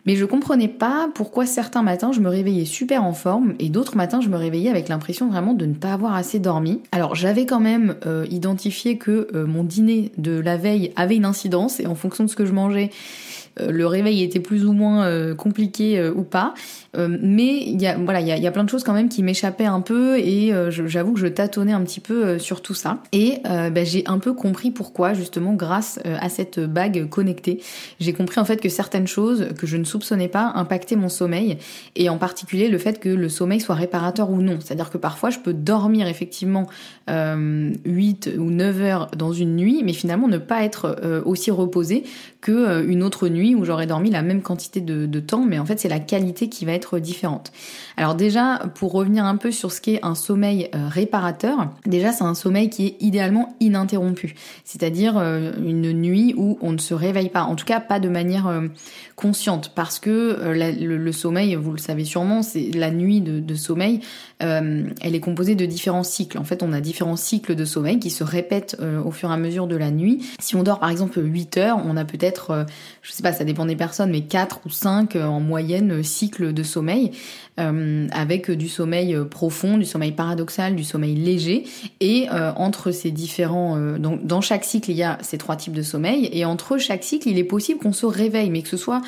Mais 0.07 0.17
je 0.17 0.25
comprenais 0.25 0.69
pas 0.69 1.11
pourquoi 1.15 1.47
certains 1.47 1.83
matins 1.83 2.13
je 2.13 2.21
me 2.21 2.29
réveillais 2.29 2.65
super 2.65 3.05
en 3.05 3.13
forme 3.13 3.55
et 3.59 3.69
d'autres 3.69 3.97
matins 3.97 4.21
je 4.21 4.29
me 4.29 4.37
réveillais 4.37 4.71
avec 4.71 4.89
l'impression 4.89 5.29
vraiment 5.29 5.53
de 5.53 5.67
ne 5.67 5.75
pas 5.75 5.93
avoir 5.93 6.15
assez 6.15 6.39
dormi. 6.39 6.81
Alors 6.93 7.15
j'avais 7.15 7.45
quand 7.45 7.61
même 7.61 7.97
euh, 8.07 8.27
identifié 8.31 8.99
que 8.99 9.29
euh, 9.35 9.47
mon 9.47 9.65
dîner 9.65 10.13
de 10.17 10.39
la 10.39 10.57
veille 10.57 10.93
avait 10.97 11.17
une 11.17 11.25
incidence 11.25 11.81
et 11.81 11.87
en 11.87 11.95
fonction 11.95 12.25
de 12.25 12.31
ce 12.31 12.37
que 12.37 12.47
je 12.47 12.53
mangeais, 12.53 12.91
le 13.59 13.87
réveil 13.87 14.23
était 14.23 14.41
plus 14.41 14.67
ou 14.67 14.73
moins 14.73 15.07
euh, 15.07 15.35
compliqué 15.35 15.99
euh, 15.99 16.13
ou 16.13 16.23
pas. 16.23 16.55
mais 16.97 17.63
il 17.67 17.81
y 17.81 17.87
a 17.87 17.97
voilà, 17.97 18.21
il 18.21 18.27
y 18.27 18.47
a, 18.47 18.51
plein 18.51 18.65
de 18.65 18.71
choses 18.71 18.85
quand 18.85 18.95
même 18.95 19.09
qui 19.09 19.23
m'échappaient 19.23 19.67
un 19.67 19.81
peu 19.81 20.19
et 20.19 20.53
j'avoue 20.71 21.13
que 21.13 21.21
je 21.21 21.27
tâtonnais 21.27 21.73
un 21.73 21.83
petit 21.83 22.01
peu 22.01 22.39
sur 22.39 22.63
tout 22.63 22.73
ça. 22.73 23.03
Et 23.13 23.41
bah, 23.45 23.85
j'ai 23.85 24.03
un 24.07 24.19
peu 24.19 24.33
compris 24.33 24.71
pourquoi 24.71 25.13
justement 25.13 25.53
grâce 25.53 25.99
à 26.05 26.29
cette 26.31 26.59
bague 26.59 27.09
connectée, 27.09 27.61
j'ai 28.01 28.13
compris 28.15 28.41
en 28.41 28.47
fait 28.47 28.61
que 28.61 28.71
certaines 28.71 29.07
choses 29.07 29.49
que 29.59 29.67
je 29.67 29.77
ne 29.77 29.85
soupçonnais 29.85 30.29
pas 30.29 30.53
impactaient 30.55 30.97
mon 30.97 31.11
sommeil 31.11 31.59
et 31.97 32.09
en 32.09 32.17
particulier 32.17 32.69
le 32.69 32.79
fait 32.79 32.99
que 32.99 33.11
le 33.11 33.29
sommeil 33.29 33.61
soit 33.61 33.75
réparateur 33.75 34.31
ou 34.31 34.41
non. 34.41 34.59
C'est-à-dire 34.61 34.91
que 34.91 34.99
parfois 34.99 35.29
je 35.29 35.39
peux 35.39 35.53
dormir 35.53 36.07
effectivement 36.09 36.67
8 37.09 38.31
ou 38.39 38.51
9 38.51 38.81
heures 38.81 39.11
dans 39.17 39.33
une 39.33 39.57
nuit, 39.57 39.83
mais 39.85 39.93
finalement 39.93 40.29
ne 40.29 40.39
pas 40.39 40.65
être 40.65 41.23
aussi 41.27 41.51
reposé 41.51 42.05
que 42.41 42.87
une 42.87 43.03
autre 43.03 43.29
nuit 43.29 43.46
où 43.55 43.65
j'aurais 43.65 43.87
dormi 43.87 44.11
la 44.11 44.23
même 44.23 44.43
quantité 44.43 44.81
de, 44.81 45.21
temps, 45.21 45.45
mais 45.45 45.59
en 45.59 45.67
fait 45.67 45.79
c'est 45.79 45.89
la 45.89 45.99
qualité 45.99 46.49
qui 46.49 46.65
va 46.65 46.73
être 46.73 46.99
différente. 46.99 47.53
Alors 47.97 48.15
déjà, 48.15 48.61
pour 48.75 48.93
revenir 48.93 49.25
un 49.25 49.37
peu 49.37 49.51
sur 49.51 49.73
ce 49.73 49.81
qu'est 49.81 50.01
un 50.03 50.15
sommeil 50.15 50.69
euh, 50.75 50.89
réparateur, 50.89 51.71
déjà 51.87 52.13
c'est 52.13 52.25
un 52.25 52.35
sommeil 52.35 52.69
qui 52.69 52.87
est 52.87 52.97
idéalement 53.01 53.55
ininterrompu, 53.61 54.35
c'est-à-dire 54.65 55.17
euh, 55.17 55.53
une 55.65 55.93
nuit 55.93 56.35
où 56.37 56.59
on 56.61 56.73
ne 56.73 56.79
se 56.79 56.95
réveille 56.95 57.31
pas, 57.31 57.43
en 57.43 57.57
tout 57.57 57.65
cas 57.65 57.81
pas 57.81 58.01
de 58.01 58.09
manière 58.09 58.47
euh, 58.47 58.69
consciente, 59.17 59.73
parce 59.75 59.99
que 59.99 60.39
le, 60.53 61.13
sommeil, 61.13 61.55
vous 61.55 61.73
le 61.73 61.79
savez 61.79 62.05
sûrement, 62.05 62.43
c'est 62.43 62.71
la 62.75 62.91
nuit 62.91 63.21
de, 63.21 63.55
sommeil, 63.55 64.01
elle 64.41 64.95
est 65.01 65.21
composée 65.21 65.55
de 65.55 65.65
différents 65.65 66.03
cycles. 66.03 66.37
En 66.37 66.45
fait, 66.45 66.63
on 66.63 66.73
a 66.75 66.81
différents 66.83 67.17
cycles 67.17 67.55
de 67.55 67.65
sommeil 67.65 67.99
qui 67.99 68.11
se 68.11 68.23
répètent 68.23 68.77
au 69.05 69.11
fur 69.11 69.31
et 69.31 69.33
à 69.33 69.39
mesure 69.39 69.67
de 69.67 69.77
la 69.77 69.91
nuit. 69.91 70.27
Si 70.39 70.55
on 70.55 70.63
dort 70.63 70.81
par 70.81 70.91
exemple 70.91 71.21
8 71.25 71.57
heures, 71.57 71.83
on 71.87 71.97
a 71.97 72.05
peut-être, 72.05 72.67
je 73.01 73.13
sais 73.13 73.23
pas, 73.23 73.33
ça 73.37 73.45
dépend 73.45 73.67
des 73.67 73.77
personnes, 73.77 74.11
mais 74.11 74.23
4 74.23 74.61
ou 74.67 74.71
5 74.71 75.17
en 75.17 75.41
moyenne 75.41 76.03
cycles 76.03 76.53
de 76.53 76.63
sommeil. 76.63 77.13
Euh, 77.59 78.07
avec 78.13 78.51
du 78.51 78.69
sommeil 78.69 79.15
euh, 79.15 79.25
profond, 79.25 79.79
du 79.79 79.87
sommeil 79.87 80.13
paradoxal, 80.13 80.77
du 80.77 80.85
sommeil 80.85 81.15
léger. 81.15 81.65
Et 82.01 82.27
euh, 82.31 82.53
entre 82.57 82.91
ces 82.91 83.11
différents... 83.11 83.79
donc 83.99 84.27
dans 84.27 84.43
chaque 84.43 84.65
cycle, 84.65 84.91
il 84.91 84.97
y 84.97 85.03
a 85.03 85.17
ces 85.23 85.39
trois 85.39 85.57
types 85.57 85.73
de 85.73 85.83
sommeil. 85.83 86.29
Et 86.33 86.45
entre 86.45 86.77
chaque 86.77 87.03
cycle, 87.03 87.29
il 87.29 87.39
est 87.39 87.45
possible 87.45 87.81
qu'on 87.81 87.95
se 87.95 88.07
réveille, 88.07 88.51
mais 88.51 88.63
que 88.63 88.69
ce 88.69 88.77
soit 88.77 89.01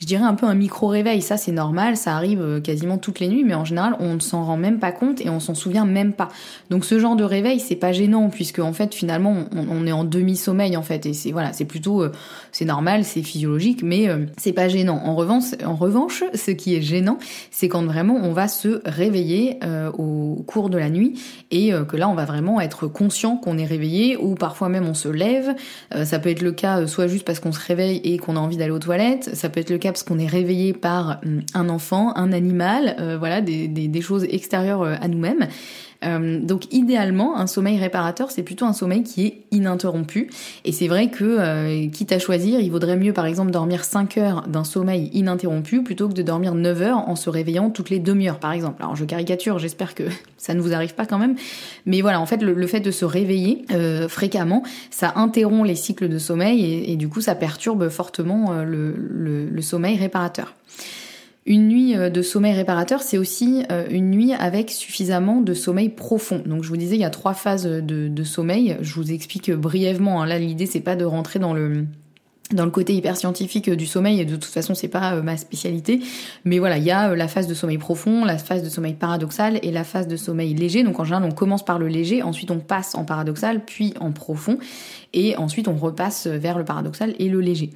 je 0.00 0.06
dirais 0.06 0.24
un 0.24 0.34
peu 0.34 0.46
un 0.46 0.54
micro-réveil. 0.54 1.22
Ça, 1.22 1.36
c'est 1.36 1.52
normal, 1.52 1.96
ça 1.96 2.14
arrive 2.14 2.40
euh, 2.40 2.60
quasiment 2.60 2.98
toutes 2.98 3.20
les 3.20 3.28
nuits, 3.28 3.44
mais 3.44 3.54
en 3.54 3.64
général, 3.64 3.96
on 3.98 4.14
ne 4.14 4.20
s'en 4.20 4.44
rend 4.44 4.56
même 4.56 4.78
pas 4.78 4.92
compte 4.92 5.20
et 5.20 5.28
on 5.28 5.40
s'en 5.40 5.54
souvient 5.54 5.84
même 5.84 6.12
pas. 6.12 6.28
Donc, 6.70 6.84
ce 6.84 6.98
genre 6.98 7.16
de 7.16 7.24
réveil, 7.24 7.58
c'est 7.58 7.76
pas 7.76 7.92
gênant, 7.92 8.30
puisque 8.30 8.60
en 8.60 8.72
fait, 8.72 8.94
finalement, 8.94 9.44
on, 9.52 9.86
est 9.86 9.92
en 9.92 10.04
demi-sommeil, 10.04 10.76
en 10.76 10.82
fait, 10.82 11.06
et 11.06 11.12
c'est 11.12 11.32
voilà, 11.32 11.52
c'est 11.52 11.64
plutôt, 11.64 12.02
euh, 12.02 12.12
c'est 12.52 12.64
normal, 12.64 13.04
c'est 13.04 13.22
physiologique, 13.22 13.82
mais 13.82 14.08
euh, 14.08 14.26
c'est 14.36 14.52
pas 14.52 14.68
gênant. 14.68 15.00
En 15.04 15.14
revanche, 15.14 16.24
ce 16.34 16.50
qui 16.50 16.74
est 16.74 16.82
gênant, 16.82 17.18
c'est 17.50 17.68
quand 17.68 17.84
vraiment 17.84 18.16
on 18.16 18.32
va 18.32 18.48
se 18.48 18.80
réveiller 18.84 19.58
au 19.96 20.44
cours 20.46 20.70
de 20.70 20.78
la 20.78 20.90
nuit 20.90 21.20
et 21.50 21.72
que 21.88 21.96
là, 21.96 22.08
on 22.08 22.14
va 22.14 22.24
vraiment 22.24 22.60
être 22.60 22.86
conscient 22.86 23.36
qu'on 23.36 23.58
est 23.58 23.64
réveillé, 23.64 24.16
ou 24.16 24.34
parfois 24.34 24.68
même 24.68 24.86
on 24.86 24.94
se 24.94 25.08
lève. 25.08 25.54
ça 26.04 26.18
peut 26.18 26.30
être 26.30 26.42
le 26.42 26.52
cas 26.52 26.86
soit 26.86 27.06
juste 27.06 27.24
parce 27.24 27.40
qu'on 27.40 27.52
se 27.52 27.64
réveille 27.64 28.00
et 28.04 28.18
qu'on 28.18 28.36
a 28.36 28.40
envie 28.40 28.56
d'aller 28.56 28.70
aux 28.70 28.78
toilettes, 28.78 29.30
ça 29.34 29.48
peut 29.48 29.60
être 29.60 29.70
le 29.70 29.78
cas 29.78 29.90
parce 29.90 30.02
qu'on 30.02 30.18
est 30.18 30.26
réveillé 30.26 30.72
par 30.72 31.20
hum, 31.24 31.42
un 31.54 31.68
enfant, 31.68 32.16
un 32.16 32.32
animal, 32.32 32.96
euh, 32.98 33.16
voilà, 33.18 33.40
des, 33.40 34.00
choses 34.00 34.24
extérieures 34.30 34.82
euh, 34.82 34.94
à 35.00 35.08
nous-mêmes. 35.08 35.48
Euh, 36.04 36.40
donc 36.40 36.72
idéalement, 36.72 37.36
un 37.36 37.46
sommeil 37.46 37.78
réparateur, 37.78 38.30
c'est 38.30 38.42
plutôt 38.42 38.64
un 38.64 38.72
sommeil 38.72 39.02
qui 39.02 39.26
est 39.26 39.42
ininterrompu. 39.50 40.30
Et 40.64 40.72
c'est 40.72 40.88
vrai 40.88 41.08
que, 41.08 41.86
quitte 41.88 42.12
à 42.12 42.18
choisir, 42.18 42.60
il 42.60 42.70
vaudrait 42.70 42.96
mieux 42.96 43.12
par 43.12 43.26
exemple 43.26 43.50
dormir 43.50 43.84
5 43.84 44.16
heures 44.18 44.46
d'un 44.46 44.64
sommeil 44.64 45.10
ininterrompu 45.12 45.82
plutôt 45.82 46.08
que 46.08 46.14
de 46.14 46.22
dormir 46.22 46.54
9 46.54 46.82
heures 46.82 47.08
en 47.08 47.16
se 47.16 47.30
réveillant 47.30 47.70
toutes 47.70 47.90
les 47.90 47.98
demi-heures 47.98 48.38
par 48.38 48.52
exemple. 48.52 48.82
Alors 48.82 48.96
je 48.96 49.04
caricature, 49.04 49.58
j'espère 49.58 49.94
que 49.94 50.04
ça 50.38 50.54
ne 50.54 50.60
vous 50.60 50.72
arrive 50.72 50.94
pas 50.94 51.06
quand 51.06 51.18
même. 51.18 51.36
Mais 51.86 52.00
voilà, 52.00 52.20
en 52.20 52.26
fait, 52.26 52.42
le, 52.42 52.66
fait 52.66 52.80
de 52.80 52.90
se 52.90 53.04
réveiller 53.04 53.64
fréquemment, 54.08 54.62
ça 54.90 55.14
interrompt 55.16 55.66
les 55.66 55.74
cycles 55.74 56.08
de 56.08 56.18
sommeil 56.18 56.84
et, 56.86 56.96
du 56.96 57.08
coup 57.08 57.20
ça 57.20 57.34
perturbe 57.34 57.88
fortement 57.88 58.62
le, 58.62 58.94
le 58.94 59.62
sommeil 59.62 59.96
réparateur. 59.96 60.54
Une 61.48 61.66
nuit 61.66 61.96
euh, 61.96 62.10
de 62.10 62.20
sommeil 62.20 62.52
réparateur, 62.52 63.00
c'est 63.00 63.16
aussi 63.16 63.64
euh, 63.72 63.86
une 63.90 64.10
nuit 64.10 64.34
avec 64.34 64.70
suffisamment 64.70 65.40
de 65.40 65.54
sommeil 65.54 65.88
profond. 65.88 66.42
Donc 66.44 66.62
je 66.62 66.68
vous 66.68 66.76
disais, 66.76 66.96
il 66.96 67.00
y 67.00 67.06
a 67.06 67.10
trois 67.10 67.32
phases 67.32 67.64
de, 67.64 68.22
sommeil. 68.22 68.76
Je 68.82 68.92
vous 68.92 69.10
explique 69.12 69.50
brièvement. 69.50 70.20
Hein. 70.20 70.26
Là, 70.26 70.38
l'idée 70.38 70.66
c'est 70.66 70.80
pas 70.80 70.94
de 70.94 71.06
rentrer 71.06 71.38
dans 71.38 71.54
le 71.54 71.86
dans 72.52 72.64
le 72.64 72.70
côté 72.70 72.94
hyper 72.94 73.14
scientifique 73.16 73.68
du 73.68 73.84
sommeil, 73.84 74.24
de 74.24 74.36
toute 74.36 74.46
façon 74.46 74.74
c'est 74.74 74.88
pas 74.88 75.12
euh, 75.12 75.22
ma 75.22 75.36
spécialité, 75.36 76.00
mais 76.46 76.58
voilà, 76.58 76.78
il 76.78 76.84
y 76.84 76.90
a 76.90 77.14
la 77.14 77.28
phase 77.28 77.46
de 77.46 77.52
sommeil 77.52 77.76
profond, 77.76 78.24
la 78.24 78.38
phase 78.38 78.62
de 78.62 78.70
sommeil 78.70 78.94
paradoxal 78.94 79.58
et 79.62 79.70
la 79.70 79.84
phase 79.84 80.08
de 80.08 80.16
sommeil 80.16 80.54
léger. 80.54 80.82
Donc 80.82 80.98
en 80.98 81.04
général 81.04 81.24
on 81.24 81.34
commence 81.34 81.62
par 81.62 81.78
le 81.78 81.88
léger, 81.88 82.22
ensuite 82.22 82.50
on 82.50 82.58
passe 82.58 82.94
en 82.94 83.04
paradoxal, 83.04 83.64
puis 83.66 83.92
en 84.00 84.12
profond, 84.12 84.58
et 85.12 85.36
ensuite 85.36 85.68
on 85.68 85.76
repasse 85.76 86.26
vers 86.26 86.56
le 86.56 86.64
paradoxal 86.64 87.14
et 87.18 87.28
le 87.28 87.40
léger. 87.40 87.70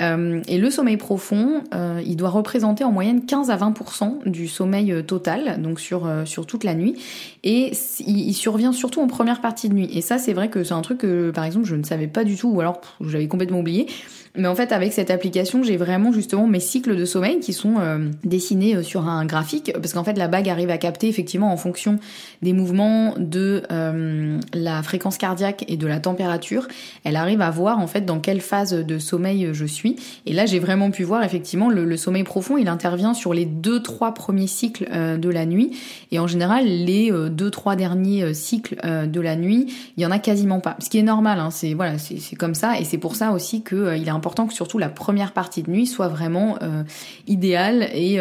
Euh, 0.00 0.40
et 0.48 0.58
le 0.58 0.70
sommeil 0.70 0.96
profond, 0.96 1.62
euh, 1.74 2.00
il 2.04 2.16
doit 2.16 2.30
représenter 2.30 2.84
en 2.84 2.92
moyenne 2.92 3.24
15 3.24 3.50
à 3.50 3.56
20% 3.56 4.28
du 4.28 4.48
sommeil 4.48 4.92
euh, 4.92 5.02
total, 5.02 5.60
donc 5.60 5.80
sur, 5.80 6.08
sur 6.24 6.46
toute 6.46 6.64
la 6.64 6.74
nuit. 6.74 6.96
Et 7.44 7.72
il, 8.06 8.34
survient 8.34 8.72
surtout 8.72 9.00
en 9.00 9.06
première 9.06 9.40
partie 9.40 9.68
de 9.68 9.74
nuit. 9.74 9.90
Et 9.92 10.00
ça, 10.00 10.18
c'est 10.18 10.32
vrai 10.32 10.48
que 10.48 10.64
c'est 10.64 10.74
un 10.74 10.82
truc 10.82 10.98
que, 10.98 11.30
par 11.30 11.44
exemple, 11.44 11.66
je 11.66 11.76
ne 11.76 11.82
savais 11.82 12.06
pas 12.06 12.24
du 12.24 12.36
tout, 12.36 12.48
ou 12.48 12.60
alors 12.60 12.80
j'avais 13.00 13.28
complètement 13.28 13.60
oublié. 13.60 13.86
Mais 14.36 14.48
en 14.48 14.54
fait, 14.54 14.72
avec 14.72 14.92
cette 14.92 15.10
application, 15.10 15.62
j'ai 15.62 15.76
vraiment 15.76 16.12
justement 16.12 16.46
mes 16.46 16.60
cycles 16.60 16.96
de 16.96 17.04
sommeil 17.04 17.40
qui 17.40 17.52
sont 17.52 17.74
dessinés 18.22 18.82
sur 18.82 19.08
un 19.08 19.24
graphique, 19.24 19.72
parce 19.74 19.92
qu'en 19.92 20.04
fait, 20.04 20.16
la 20.16 20.28
bague 20.28 20.48
arrive 20.48 20.70
à 20.70 20.78
capter 20.78 21.08
effectivement 21.08 21.52
en 21.52 21.56
fonction 21.56 21.98
des 22.42 22.52
mouvements, 22.52 23.14
de 23.18 23.62
la 24.54 24.82
fréquence 24.82 25.18
cardiaque 25.18 25.64
et 25.68 25.76
de 25.76 25.86
la 25.86 25.98
température. 25.98 26.68
Elle 27.04 27.16
arrive 27.16 27.40
à 27.40 27.50
voir 27.50 27.80
en 27.80 27.86
fait 27.86 28.02
dans 28.02 28.20
quelle 28.20 28.40
phase 28.40 28.72
de 28.72 28.98
sommeil 28.98 29.48
je 29.52 29.64
suis 29.64 29.96
et 30.26 30.32
là, 30.32 30.46
j'ai 30.46 30.58
vraiment 30.58 30.90
pu 30.90 31.02
voir 31.02 31.22
effectivement 31.22 31.68
le, 31.68 31.96
sommeil 31.96 32.24
profond, 32.24 32.56
il 32.56 32.68
intervient 32.68 33.14
sur 33.14 33.34
les 33.34 33.44
deux 33.44 33.82
trois 33.82 34.14
premiers 34.14 34.46
cycles 34.46 34.86
euh, 34.92 35.16
de 35.16 35.28
la 35.28 35.46
nuit. 35.46 35.76
Et 36.12 36.18
en 36.18 36.26
général, 36.26 36.64
les 36.66 37.12
euh, 37.12 37.28
deux 37.28 37.50
trois 37.50 37.76
derniers 37.76 38.22
euh, 38.22 38.34
cycles 38.34 38.76
de 38.80 39.20
la 39.20 39.36
nuit, 39.36 39.72
il 39.96 40.02
y 40.02 40.06
en 40.06 40.10
a 40.10 40.18
quasiment 40.18 40.60
pas. 40.60 40.76
Ce 40.80 40.88
qui 40.88 40.98
est 40.98 41.02
normal, 41.02 41.38
hein, 41.38 41.50
c'est 41.50 41.74
voilà, 41.74 41.98
c'est 41.98 42.36
comme 42.36 42.54
ça. 42.54 42.78
Et 42.78 42.84
c'est 42.84 42.98
pour 42.98 43.16
ça 43.16 43.32
aussi 43.32 43.62
que 43.62 43.96
il 43.96 44.06
est 44.06 44.12
important 44.20 44.46
que 44.46 44.54
surtout 44.54 44.78
la 44.78 44.88
première 44.88 45.32
partie 45.32 45.62
de 45.62 45.70
nuit 45.70 45.86
soit 45.86 46.08
vraiment 46.08 46.58
idéale 47.26 47.88
et, 47.94 48.18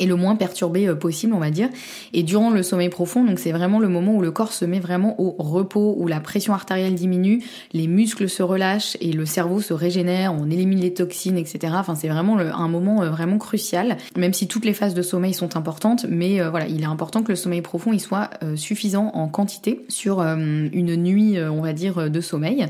et 0.00 0.06
le 0.06 0.14
moins 0.16 0.36
perturbée 0.36 0.92
possible, 0.94 1.32
on 1.32 1.38
va 1.38 1.50
dire. 1.50 1.68
Et 2.12 2.22
durant 2.22 2.50
le 2.50 2.62
sommeil 2.62 2.88
profond, 2.88 3.24
donc 3.24 3.38
c'est 3.38 3.52
vraiment 3.52 3.78
le 3.78 3.88
moment 3.88 4.14
où 4.14 4.20
le 4.20 4.30
corps 4.30 4.52
se 4.52 4.64
met 4.64 4.80
vraiment 4.80 5.20
au 5.20 5.34
repos, 5.38 5.94
où 5.98 6.06
la 6.06 6.20
pression 6.20 6.54
artérielle 6.54 6.94
diminue, 6.94 7.42
les 7.72 7.86
muscles 7.86 8.28
se 8.28 8.42
relâchent 8.42 8.96
et 9.00 9.12
le 9.12 9.26
cerveau 9.26 9.60
se 9.60 9.72
régénère, 9.72 10.34
on 10.34 10.50
élimine 10.50 10.80
les 10.80 10.94
toxines, 10.94 11.38
etc. 11.38 11.74
Enfin, 11.76 11.94
c'est 11.94 12.08
vraiment 12.08 12.38
un 12.38 12.68
moment 12.68 13.02
euh, 13.02 13.10
vraiment 13.10 13.38
crucial, 13.38 13.96
même 14.16 14.32
si 14.32 14.48
toutes 14.48 14.64
les 14.64 14.74
phases 14.74 14.94
de 14.94 15.02
sommeil 15.02 15.34
sont 15.34 15.56
importantes, 15.56 16.06
mais 16.08 16.40
euh, 16.40 16.50
voilà, 16.50 16.66
il 16.66 16.82
est 16.82 16.86
important 16.86 17.22
que 17.22 17.32
le 17.32 17.36
sommeil 17.36 17.62
profond 17.62 17.92
il 17.92 18.00
soit 18.00 18.30
euh, 18.42 18.56
suffisant 18.56 19.10
en 19.14 19.28
quantité 19.28 19.84
sur 19.88 20.20
une 20.20 20.96
nuit, 20.96 21.38
on 21.40 21.60
va 21.60 21.72
dire, 21.72 22.10
de 22.10 22.20
sommeil. 22.20 22.66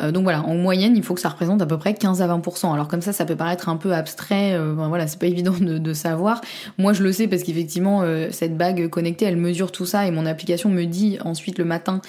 Euh, 0.00 0.12
donc 0.12 0.24
voilà, 0.24 0.42
en 0.42 0.54
moyenne, 0.54 0.96
il 0.96 1.02
faut 1.02 1.14
que 1.14 1.20
ça 1.20 1.28
représente 1.28 1.62
à 1.62 1.66
peu 1.66 1.78
près 1.78 1.94
15 1.94 2.22
à 2.22 2.28
20%. 2.28 2.72
Alors 2.72 2.88
comme 2.88 3.02
ça, 3.02 3.12
ça 3.12 3.24
peut 3.24 3.36
paraître 3.36 3.68
un 3.68 3.76
peu 3.76 3.92
abstrait, 3.92 4.54
euh, 4.54 4.74
voilà, 4.74 5.06
c'est 5.06 5.18
pas 5.18 5.26
évident 5.34 5.54
de, 5.58 5.94
savoir. 5.94 6.40
Moi, 6.76 6.92
je 6.92 7.02
le 7.02 7.12
sais 7.12 7.28
parce 7.28 7.44
qu'effectivement, 7.44 8.02
euh, 8.02 8.28
cette 8.30 8.56
bague 8.56 8.88
connectée, 8.88 9.26
elle 9.26 9.36
mesure 9.36 9.70
tout 9.70 9.86
ça 9.86 10.06
et 10.06 10.10
mon 10.10 10.26
application 10.26 10.68
me 10.68 10.84
dit 10.84 11.18
ensuite 11.24 11.58
le 11.58 11.64
matin 11.64 12.00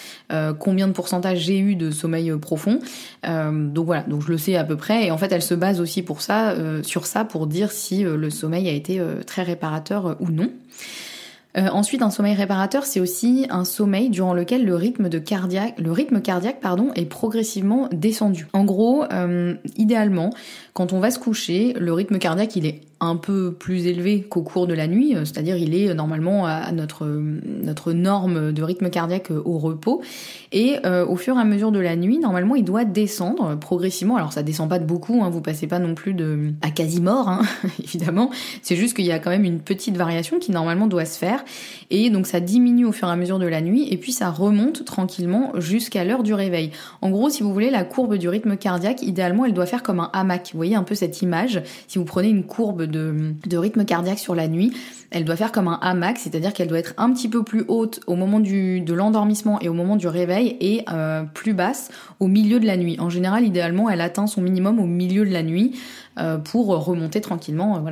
combien 0.59 0.87
de 0.87 0.93
pourcentage 0.93 1.39
j'ai 1.39 1.59
eu 1.59 1.75
de 1.75 1.91
sommeil 1.91 2.31
profond. 2.37 2.79
donc 3.23 3.85
voilà, 3.85 4.01
donc 4.03 4.23
je 4.23 4.31
le 4.31 4.37
sais 4.37 4.55
à 4.55 4.63
peu 4.63 4.75
près. 4.75 5.05
Et 5.05 5.11
en 5.11 5.17
fait, 5.17 5.31
elle 5.31 5.41
se 5.41 5.53
base 5.53 5.79
aussi 5.79 6.01
pour 6.01 6.21
ça, 6.21 6.55
sur 6.83 7.05
ça, 7.05 7.25
pour 7.25 7.47
dire 7.47 7.71
si 7.71 8.03
le 8.03 8.29
sommeil 8.29 8.67
a 8.69 8.71
été 8.71 9.01
très 9.27 9.43
réparateur 9.43 10.17
ou 10.19 10.29
non. 10.29 10.49
Euh, 11.57 11.69
ensuite, 11.71 12.01
un 12.01 12.09
sommeil 12.09 12.35
réparateur, 12.35 12.85
c'est 12.85 12.99
aussi 12.99 13.47
un 13.49 13.63
sommeil 13.63 14.09
durant 14.09 14.33
lequel 14.33 14.65
le 14.65 14.75
rythme 14.75 15.09
cardiaque, 15.21 15.75
le 15.79 15.91
rythme 15.91 16.21
cardiaque, 16.21 16.59
pardon, 16.59 16.91
est 16.95 17.05
progressivement 17.05 17.87
descendu. 17.91 18.47
En 18.53 18.65
gros, 18.65 19.05
euh, 19.11 19.55
idéalement, 19.77 20.31
quand 20.73 20.91
on 20.91 20.99
va 20.99 21.11
se 21.11 21.19
coucher, 21.19 21.73
le 21.79 21.93
rythme 21.93 22.19
cardiaque, 22.19 22.55
il 22.55 22.65
est 22.65 22.81
un 23.05 23.15
peu 23.15 23.53
plus 23.53 23.87
élevé 23.87 24.21
qu'au 24.21 24.41
cours 24.41 24.67
de 24.67 24.73
la 24.73 24.87
nuit, 24.87 25.15
euh, 25.15 25.25
c'est-à-dire 25.25 25.57
il 25.57 25.75
est 25.75 25.93
normalement 25.93 26.45
à 26.45 26.71
notre, 26.71 27.05
notre 27.05 27.93
norme 27.93 28.51
de 28.51 28.63
rythme 28.63 28.89
cardiaque 28.89 29.31
au 29.31 29.57
repos. 29.57 30.01
Et 30.51 30.77
euh, 30.85 31.05
au 31.05 31.15
fur 31.15 31.37
et 31.37 31.41
à 31.41 31.43
mesure 31.43 31.71
de 31.71 31.79
la 31.79 31.95
nuit, 31.95 32.19
normalement, 32.19 32.55
il 32.55 32.63
doit 32.63 32.85
descendre 32.85 33.57
progressivement. 33.57 34.15
Alors 34.15 34.33
ça 34.33 34.43
descend 34.43 34.69
pas 34.69 34.79
de 34.79 34.85
beaucoup, 34.85 35.21
hein, 35.23 35.29
vous 35.29 35.41
passez 35.41 35.67
pas 35.67 35.79
non 35.79 35.95
plus 35.95 36.13
de 36.13 36.53
à 36.61 36.71
quasi 36.71 37.01
mort, 37.01 37.29
hein, 37.29 37.41
évidemment. 37.83 38.29
C'est 38.61 38.75
juste 38.75 38.95
qu'il 38.95 39.05
y 39.05 39.11
a 39.11 39.19
quand 39.19 39.31
même 39.31 39.45
une 39.45 39.59
petite 39.59 39.97
variation 39.97 40.39
qui 40.39 40.51
normalement 40.51 40.87
doit 40.87 41.05
se 41.05 41.17
faire. 41.17 41.43
Et 41.89 42.09
donc 42.09 42.27
ça 42.27 42.39
diminue 42.39 42.85
au 42.85 42.91
fur 42.91 43.07
et 43.07 43.11
à 43.11 43.15
mesure 43.15 43.39
de 43.39 43.47
la 43.47 43.61
nuit, 43.61 43.87
et 43.91 43.97
puis 43.97 44.11
ça 44.11 44.29
remonte 44.29 44.85
tranquillement 44.85 45.51
jusqu'à 45.59 46.03
l'heure 46.03 46.23
du 46.23 46.33
réveil. 46.33 46.71
En 47.01 47.09
gros, 47.09 47.29
si 47.29 47.43
vous 47.43 47.51
voulez, 47.51 47.69
la 47.69 47.83
courbe 47.83 48.15
du 48.15 48.29
rythme 48.29 48.57
cardiaque, 48.57 49.01
idéalement, 49.01 49.45
elle 49.45 49.53
doit 49.53 49.65
faire 49.65 49.83
comme 49.83 49.99
un 49.99 50.09
hamac. 50.13 50.51
Vous 50.53 50.57
voyez 50.57 50.75
un 50.75 50.83
peu 50.83 50.95
cette 50.95 51.21
image? 51.21 51.61
Si 51.87 51.97
vous 51.97 52.05
prenez 52.05 52.29
une 52.29 52.43
courbe 52.43 52.83
de, 52.83 52.94
rythme 53.57 53.85
cardiaque 53.85 54.19
sur 54.19 54.35
la 54.35 54.47
nuit, 54.47 54.73
elle 55.11 55.23
doit 55.23 55.35
faire 55.35 55.51
comme 55.51 55.67
un 55.67 55.79
hamac, 55.81 56.17
c'est-à-dire 56.17 56.53
qu'elle 56.53 56.67
doit 56.67 56.79
être 56.79 56.93
un 56.97 57.11
petit 57.13 57.29
peu 57.29 57.43
plus 57.43 57.63
haute 57.67 58.01
au 58.07 58.15
moment 58.15 58.39
de 58.39 58.93
l'endormissement 58.93 59.61
et 59.61 59.69
au 59.69 59.73
moment 59.73 59.95
du 59.95 60.07
réveil 60.07 60.57
et 60.59 60.83
euh, 60.91 61.23
plus 61.23 61.53
basse 61.53 61.89
au 62.19 62.27
milieu 62.27 62.59
de 62.59 62.65
la 62.65 62.75
nuit. 62.75 62.97
En 62.99 63.09
général, 63.09 63.45
idéalement, 63.45 63.89
elle 63.89 64.01
atteint 64.01 64.27
son 64.27 64.41
minimum 64.41 64.79
au 64.79 64.85
milieu 64.85 65.25
de 65.25 65.31
la 65.31 65.43
nuit 65.43 65.79
euh, 66.19 66.37
pour 66.37 66.67
remonter 66.67 67.21
tranquillement 67.21 67.77
euh, 67.77 67.91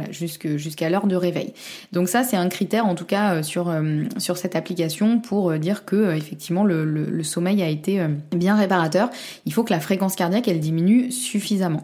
jusqu'à 0.57 0.89
l'heure 0.89 1.07
de 1.07 1.15
réveil. 1.15 1.53
Donc 1.91 2.09
ça, 2.09 2.23
c'est 2.23 2.37
un 2.37 2.49
critère 2.49 2.85
en 2.85 2.95
tout 2.95 3.05
cas 3.05 3.41
sur, 3.41 3.73
sur 4.17 4.37
cette 4.37 4.55
application 4.55 5.19
pour 5.19 5.53
dire 5.53 5.85
que 5.85 6.15
effectivement 6.15 6.63
le, 6.63 6.83
le 6.83 7.23
sommeil 7.23 7.61
a 7.61 7.69
été 7.69 8.05
bien 8.35 8.55
réparateur. 8.55 9.09
Il 9.45 9.53
faut 9.53 9.63
que 9.63 9.71
la 9.71 9.79
fréquence 9.79 10.15
cardiaque, 10.15 10.47
elle 10.47 10.59
diminue 10.59 11.11
suffisamment. 11.11 11.83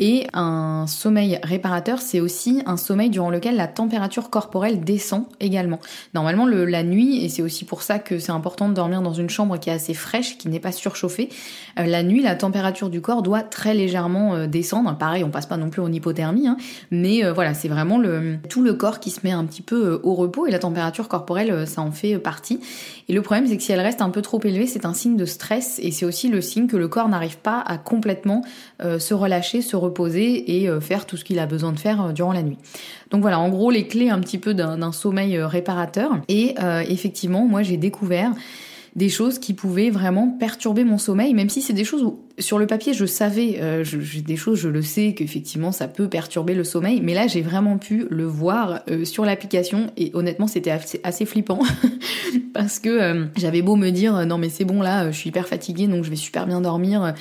Et 0.00 0.26
un 0.32 0.86
sommeil 0.88 1.38
réparateur, 1.44 2.00
c'est 2.00 2.18
aussi 2.18 2.62
un 2.66 2.76
sommeil 2.76 3.10
durant 3.10 3.30
lequel 3.30 3.54
la 3.54 3.68
température 3.68 4.28
corporelle 4.28 4.80
descend 4.80 5.24
également. 5.38 5.78
Normalement, 6.14 6.46
le, 6.46 6.64
la 6.64 6.82
nuit, 6.82 7.24
et 7.24 7.28
c'est 7.28 7.42
aussi 7.42 7.64
pour 7.64 7.82
ça 7.82 8.00
que 8.00 8.18
c'est 8.18 8.32
important 8.32 8.68
de 8.68 8.74
dormir 8.74 9.02
dans 9.02 9.12
une 9.12 9.30
chambre 9.30 9.56
qui 9.58 9.70
est 9.70 9.72
assez 9.72 9.94
fraîche, 9.94 10.36
qui 10.36 10.48
n'est 10.48 10.58
pas 10.58 10.72
surchauffée, 10.72 11.28
euh, 11.78 11.86
la 11.86 12.02
nuit, 12.02 12.22
la 12.22 12.34
température 12.34 12.90
du 12.90 13.00
corps 13.00 13.22
doit 13.22 13.42
très 13.42 13.72
légèrement 13.72 14.34
euh, 14.34 14.46
descendre. 14.48 14.96
Pareil, 14.98 15.22
on 15.22 15.30
passe 15.30 15.46
pas 15.46 15.56
non 15.56 15.70
plus 15.70 15.80
en 15.80 15.92
hypothermie, 15.92 16.48
hein, 16.48 16.56
mais 16.90 17.24
euh, 17.24 17.32
voilà, 17.32 17.54
c'est 17.54 17.68
vraiment 17.68 17.98
le, 17.98 18.38
tout 18.48 18.62
le 18.62 18.74
corps 18.74 18.98
qui 18.98 19.10
se 19.10 19.20
met 19.22 19.30
un 19.30 19.44
petit 19.44 19.62
peu 19.62 20.00
au 20.02 20.14
repos 20.14 20.46
et 20.46 20.50
la 20.50 20.58
température 20.58 21.06
corporelle, 21.06 21.68
ça 21.68 21.82
en 21.82 21.92
fait 21.92 22.18
partie. 22.18 22.58
Et 23.08 23.12
le 23.12 23.22
problème, 23.22 23.46
c'est 23.46 23.56
que 23.56 23.62
si 23.62 23.70
elle 23.70 23.80
reste 23.80 24.02
un 24.02 24.10
peu 24.10 24.22
trop 24.22 24.40
élevée, 24.42 24.66
c'est 24.66 24.86
un 24.86 24.94
signe 24.94 25.16
de 25.16 25.24
stress 25.24 25.78
et 25.80 25.92
c'est 25.92 26.04
aussi 26.04 26.28
le 26.28 26.40
signe 26.40 26.66
que 26.66 26.76
le 26.76 26.88
corps 26.88 27.08
n'arrive 27.08 27.38
pas 27.38 27.60
à 27.60 27.78
complètement 27.78 28.42
se 28.80 29.14
relâcher, 29.14 29.62
se 29.62 29.76
reposer 29.84 30.56
et 30.56 30.80
faire 30.80 31.06
tout 31.06 31.16
ce 31.16 31.24
qu'il 31.24 31.38
a 31.38 31.46
besoin 31.46 31.72
de 31.72 31.78
faire 31.78 32.12
durant 32.12 32.32
la 32.32 32.42
nuit. 32.42 32.58
Donc 33.10 33.22
voilà, 33.22 33.38
en 33.38 33.48
gros, 33.48 33.70
les 33.70 33.86
clés 33.86 34.10
un 34.10 34.20
petit 34.20 34.38
peu 34.38 34.54
d'un 34.54 34.92
sommeil 34.92 35.38
réparateur. 35.38 36.10
Et 36.28 36.54
effectivement, 36.88 37.46
moi, 37.46 37.62
j'ai 37.62 37.76
découvert 37.76 38.32
des 38.96 39.08
choses 39.08 39.38
qui 39.38 39.54
pouvaient 39.54 39.90
vraiment 39.90 40.28
perturber 40.28 40.84
mon 40.84 40.98
sommeil, 40.98 41.34
même 41.34 41.48
si 41.48 41.62
c'est 41.62 41.72
des 41.72 41.84
choses 41.84 42.02
où 42.02 42.20
sur 42.38 42.58
le 42.58 42.66
papier 42.66 42.94
je 42.94 43.06
savais, 43.06 43.58
euh, 43.60 43.84
j'ai 43.84 44.20
des 44.20 44.36
choses, 44.36 44.58
je 44.58 44.68
le 44.68 44.82
sais 44.82 45.14
qu'effectivement 45.14 45.72
ça 45.72 45.88
peut 45.88 46.08
perturber 46.08 46.54
le 46.54 46.64
sommeil, 46.64 47.00
mais 47.02 47.14
là 47.14 47.26
j'ai 47.26 47.42
vraiment 47.42 47.78
pu 47.78 48.06
le 48.10 48.24
voir 48.24 48.80
euh, 48.90 49.04
sur 49.04 49.24
l'application 49.24 49.90
et 49.96 50.10
honnêtement 50.14 50.46
c'était 50.46 50.70
assez, 51.02 51.24
flippant 51.26 51.60
parce 52.54 52.78
que 52.78 52.88
euh, 52.88 53.24
j'avais 53.36 53.62
beau 53.62 53.76
me 53.76 53.90
dire 53.90 54.26
non 54.26 54.38
mais 54.38 54.48
c'est 54.48 54.64
bon 54.64 54.82
là, 54.82 55.10
je 55.10 55.16
suis 55.16 55.30
hyper 55.30 55.46
fatiguée 55.48 55.86
donc 55.86 56.04
je 56.04 56.10
vais 56.10 56.16
super 56.16 56.46
bien 56.46 56.60
dormir, 56.60 57.14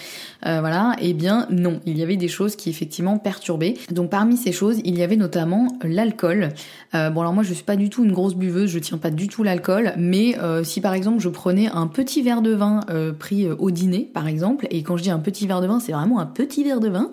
voilà, 0.44 0.96
et 1.00 1.10
eh 1.10 1.14
bien 1.14 1.48
non, 1.50 1.80
il 1.86 1.98
y 1.98 2.04
avait 2.04 2.18
des 2.18 2.28
choses 2.28 2.56
qui 2.56 2.70
effectivement 2.70 3.18
perturbaient. 3.18 3.76
Donc 3.92 4.10
parmi 4.10 4.36
ces 4.38 4.52
choses, 4.52 4.82
il 4.84 4.98
y 4.98 5.04
avait 5.04 5.16
notamment 5.16 5.68
l'alcool. 5.84 6.50
bon 6.94 7.22
alors 7.22 7.34
moi 7.34 7.44
je 7.44 7.54
suis 7.54 7.64
pas 7.64 7.76
du 7.76 7.90
tout 7.90 8.04
une 8.04 8.12
grosse 8.12 8.36
buveuse, 8.36 8.70
je 8.70 8.80
tiens 8.80 8.98
pas 8.98 9.10
du 9.10 9.28
tout 9.28 9.44
l'alcool, 9.44 9.94
mais 9.98 10.36
si 10.64 10.82
par 10.82 10.94
exemple 10.94 11.20
je 11.20 11.30
prenais 11.30 11.68
un 11.68 11.88
petit 11.88 12.22
verre 12.22 12.42
de 12.42 12.54
vin 12.54 12.82
euh, 12.90 13.14
pris 13.14 13.46
euh, 13.46 13.56
au 13.58 13.72
dîner, 13.72 14.10
par 14.14 14.28
exemple, 14.28 14.68
et 14.70 14.84
quand 14.84 14.98
un 15.12 15.20
petit 15.20 15.48
verre 15.48 15.62
de 15.62 15.68
vin, 15.68 15.80
c'est 15.80 15.92
vraiment 15.92 16.20
un 16.20 16.26
petit 16.26 16.64
verre 16.64 16.80
de 16.80 16.90
vin, 16.90 17.12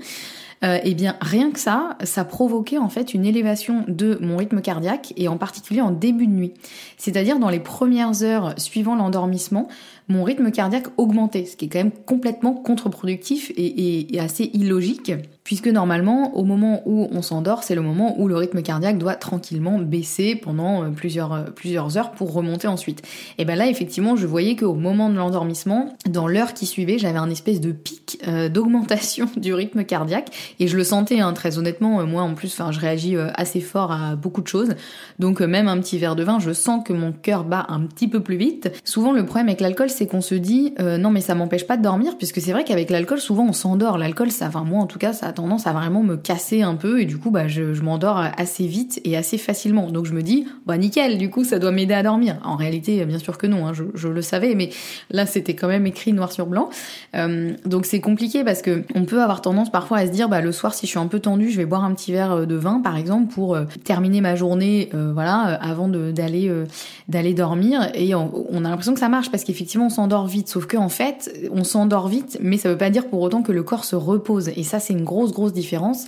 euh, 0.63 0.79
eh 0.83 0.95
bien 0.95 1.17
rien 1.23 1.51
que 1.51 1.59
ça, 1.59 1.97
ça 2.05 2.25
provoquait 2.25 2.77
en 2.77 2.91
fait 2.91 3.15
une 3.15 3.25
élévation 3.25 3.85
de 3.89 4.19
mon 4.21 4.37
rythme 4.37 4.61
cardiaque 4.61 5.15
et 5.17 5.27
en 5.27 5.39
particulier 5.39 5.81
en 5.81 5.91
début 5.91 6.27
de 6.27 6.33
nuit. 6.33 6.53
C'est-à-dire 6.99 7.39
dans 7.39 7.49
les 7.49 7.61
premières 7.61 8.23
heures 8.23 8.55
suivant 8.59 8.95
l'endormissement, 8.95 9.69
mon 10.09 10.25
rythme 10.25 10.51
cardiaque 10.51 10.87
augmentait, 10.97 11.45
ce 11.45 11.57
qui 11.57 11.67
est 11.67 11.69
quand 11.69 11.79
même 11.79 11.93
complètement 11.93 12.53
contre-productif 12.53 13.53
et, 13.57 14.19
assez 14.19 14.51
illogique, 14.53 15.13
puisque 15.45 15.69
normalement, 15.69 16.37
au 16.37 16.45
moment 16.45 16.83
où 16.85 17.09
on 17.13 17.23
s'endort, 17.23 17.63
c'est 17.63 17.75
le 17.75 17.81
moment 17.81 18.21
où 18.21 18.29
le 18.29 18.37
rythme 18.37 18.63
cardiaque 18.63 18.99
doit 18.99 19.15
tranquillement 19.15 19.79
baisser 19.79 20.35
pendant 20.35 20.85
euh, 20.85 20.89
plusieurs, 20.91 21.33
euh, 21.33 21.45
plusieurs 21.45 21.97
heures 21.97 22.11
pour 22.13 22.33
remonter 22.33 22.69
ensuite. 22.69 23.03
Et 23.39 23.45
ben 23.45 23.57
là, 23.57 23.67
effectivement, 23.69 24.17
je 24.17 24.27
voyais 24.27 24.57
qu'au 24.57 24.75
moment 24.75 25.11
de 25.11 25.17
l'endormissement, 25.17 25.95
dans 26.09 26.29
l'heure 26.29 26.55
qui 26.55 26.67
suivait, 26.67 26.99
j'avais 26.99 27.19
un 27.19 27.31
espèce 27.31 27.61
de 27.61 27.73
pic 27.73 28.21
euh, 28.27 28.49
d'augmentation 28.49 29.29
du 29.37 29.55
rythme 29.55 29.85
cardiaque, 29.85 30.31
et 30.59 30.69
je 30.69 30.77
le 30.77 30.85
sentais, 30.85 31.21
hein, 31.21 31.33
très 31.33 31.59
honnêtement, 31.59 32.05
moi 32.07 32.23
en 32.23 32.35
plus, 32.35 32.61
je 32.71 32.81
réagis 32.81 33.17
assez 33.35 33.61
fort 33.61 33.93
à 33.93 34.17
beaucoup 34.17 34.43
de 34.43 34.49
choses, 34.49 34.75
donc 35.19 35.41
même 35.41 35.69
un 35.69 35.79
petit 35.79 35.99
verre 35.99 36.17
de 36.17 36.25
vin, 36.25 36.39
je 36.39 36.53
sens 36.53 36.83
que 36.85 36.93
mon 36.93 37.13
cœur 37.13 37.45
bat 37.45 37.67
un 37.69 37.81
petit 37.81 38.09
peu 38.09 38.21
plus 38.21 38.37
vite. 38.37 38.71
Souvent, 38.85 39.13
le 39.13 39.25
problème 39.25 39.49
avec 39.49 39.61
l'alcool, 39.61 39.91
c'est 40.01 40.07
qu'on 40.07 40.23
se 40.23 40.35
dit 40.35 40.73
euh, 40.81 40.97
non 40.97 41.11
mais 41.11 41.21
ça 41.21 41.35
m'empêche 41.35 41.67
pas 41.67 41.77
de 41.77 41.83
dormir 41.83 42.17
puisque 42.17 42.41
c'est 42.41 42.53
vrai 42.53 42.65
qu'avec 42.65 42.89
l'alcool 42.89 43.21
souvent 43.21 43.45
on 43.47 43.53
s'endort. 43.53 43.99
L'alcool 43.99 44.31
ça, 44.31 44.47
enfin 44.47 44.65
moi 44.65 44.81
en 44.81 44.87
tout 44.87 44.99
cas 44.99 45.13
ça 45.13 45.27
a 45.27 45.33
tendance 45.35 45.67
à 45.67 45.75
vraiment 45.75 46.03
me 46.03 46.17
casser 46.17 46.63
un 46.63 46.75
peu 46.75 47.03
et 47.03 47.05
du 47.05 47.19
coup 47.19 47.31
bah 47.31 47.49
je, 47.49 47.75
je 47.75 47.83
m'endors 47.83 48.17
assez 48.39 48.67
vite 48.67 48.99
et 49.05 49.15
assez 49.15 49.37
facilement. 49.37 49.91
Donc 49.91 50.07
je 50.07 50.15
me 50.15 50.23
dis 50.23 50.47
bah 50.65 50.79
nickel 50.79 51.19
du 51.19 51.29
coup 51.29 51.45
ça 51.45 51.59
doit 51.59 51.71
m'aider 51.71 51.93
à 51.93 52.03
dormir. 52.03 52.39
En 52.45 52.57
réalité 52.57 53.05
bien 53.05 53.19
sûr 53.19 53.37
que 53.37 53.47
non, 53.47 53.67
hein, 53.67 53.75
je, 53.75 53.85
je, 53.93 54.09
le 54.09 54.23
savais 54.23 54.55
mais 54.55 54.71
là 55.11 55.27
c'était 55.27 55.55
quand 55.55 55.69
même 55.69 55.87
écrit 55.87 56.15
noir 56.15 56.33
sur 56.33 56.47
blanc. 56.47 56.71
Euh, 57.15 57.53
donc 57.67 57.85
c'est 57.85 58.01
compliqué 58.01 58.43
parce 58.43 58.63
que 58.63 58.85
on 58.95 59.05
peut 59.05 59.21
avoir 59.21 59.43
tendance 59.43 59.71
parfois 59.71 59.99
à 59.99 60.07
se 60.07 60.13
dire 60.13 60.31
bah 60.31 60.41
le 60.41 60.51
soir 60.51 60.73
si 60.73 60.87
je 60.87 60.93
suis 60.93 60.99
un 60.99 61.09
peu 61.09 61.21
tendue 61.21 61.51
je 61.51 61.59
vais 61.59 61.67
boire 61.67 61.85
un 61.85 61.93
petit 61.93 62.13
verre 62.13 62.47
de 62.47 62.55
vin 62.55 62.81
par 62.81 62.97
exemple 62.97 63.31
pour 63.31 63.55
euh, 63.55 63.65
terminer 63.85 64.23
ma 64.23 64.35
journée 64.35 64.89
voilà 64.95 65.59
avant 65.61 65.89
d'aller 65.89 66.51
d'aller 67.07 67.35
dormir 67.35 67.91
et 67.93 68.15
on 68.15 68.65
a 68.65 68.71
l'impression 68.71 68.95
que 68.95 69.01
ça 69.01 69.11
marche 69.11 69.31
parce 69.31 69.45
qu'effectivement 69.45 69.80
on 69.81 69.91
s'endort 69.91 70.27
vite. 70.27 70.49
Sauf 70.49 70.67
que 70.67 70.77
en 70.77 70.89
fait, 70.89 71.33
on 71.53 71.65
s'endort 71.65 72.09
vite, 72.09 72.39
mais 72.41 72.57
ça 72.57 72.69
veut 72.69 72.79
pas 72.79 72.91
dire 72.91 73.09
pour 73.09 73.21
autant 73.21 73.43
que 73.43 73.53
le 73.53 73.63
corps 73.63 73.85
se 73.85 73.97
repose. 73.97 74.49
Et 74.57 74.63
ça, 74.63 74.81
c'est 74.81 74.93
une 74.93 75.05
grosse, 75.05 75.33
grosse 75.33 75.53
différence. 75.53 76.07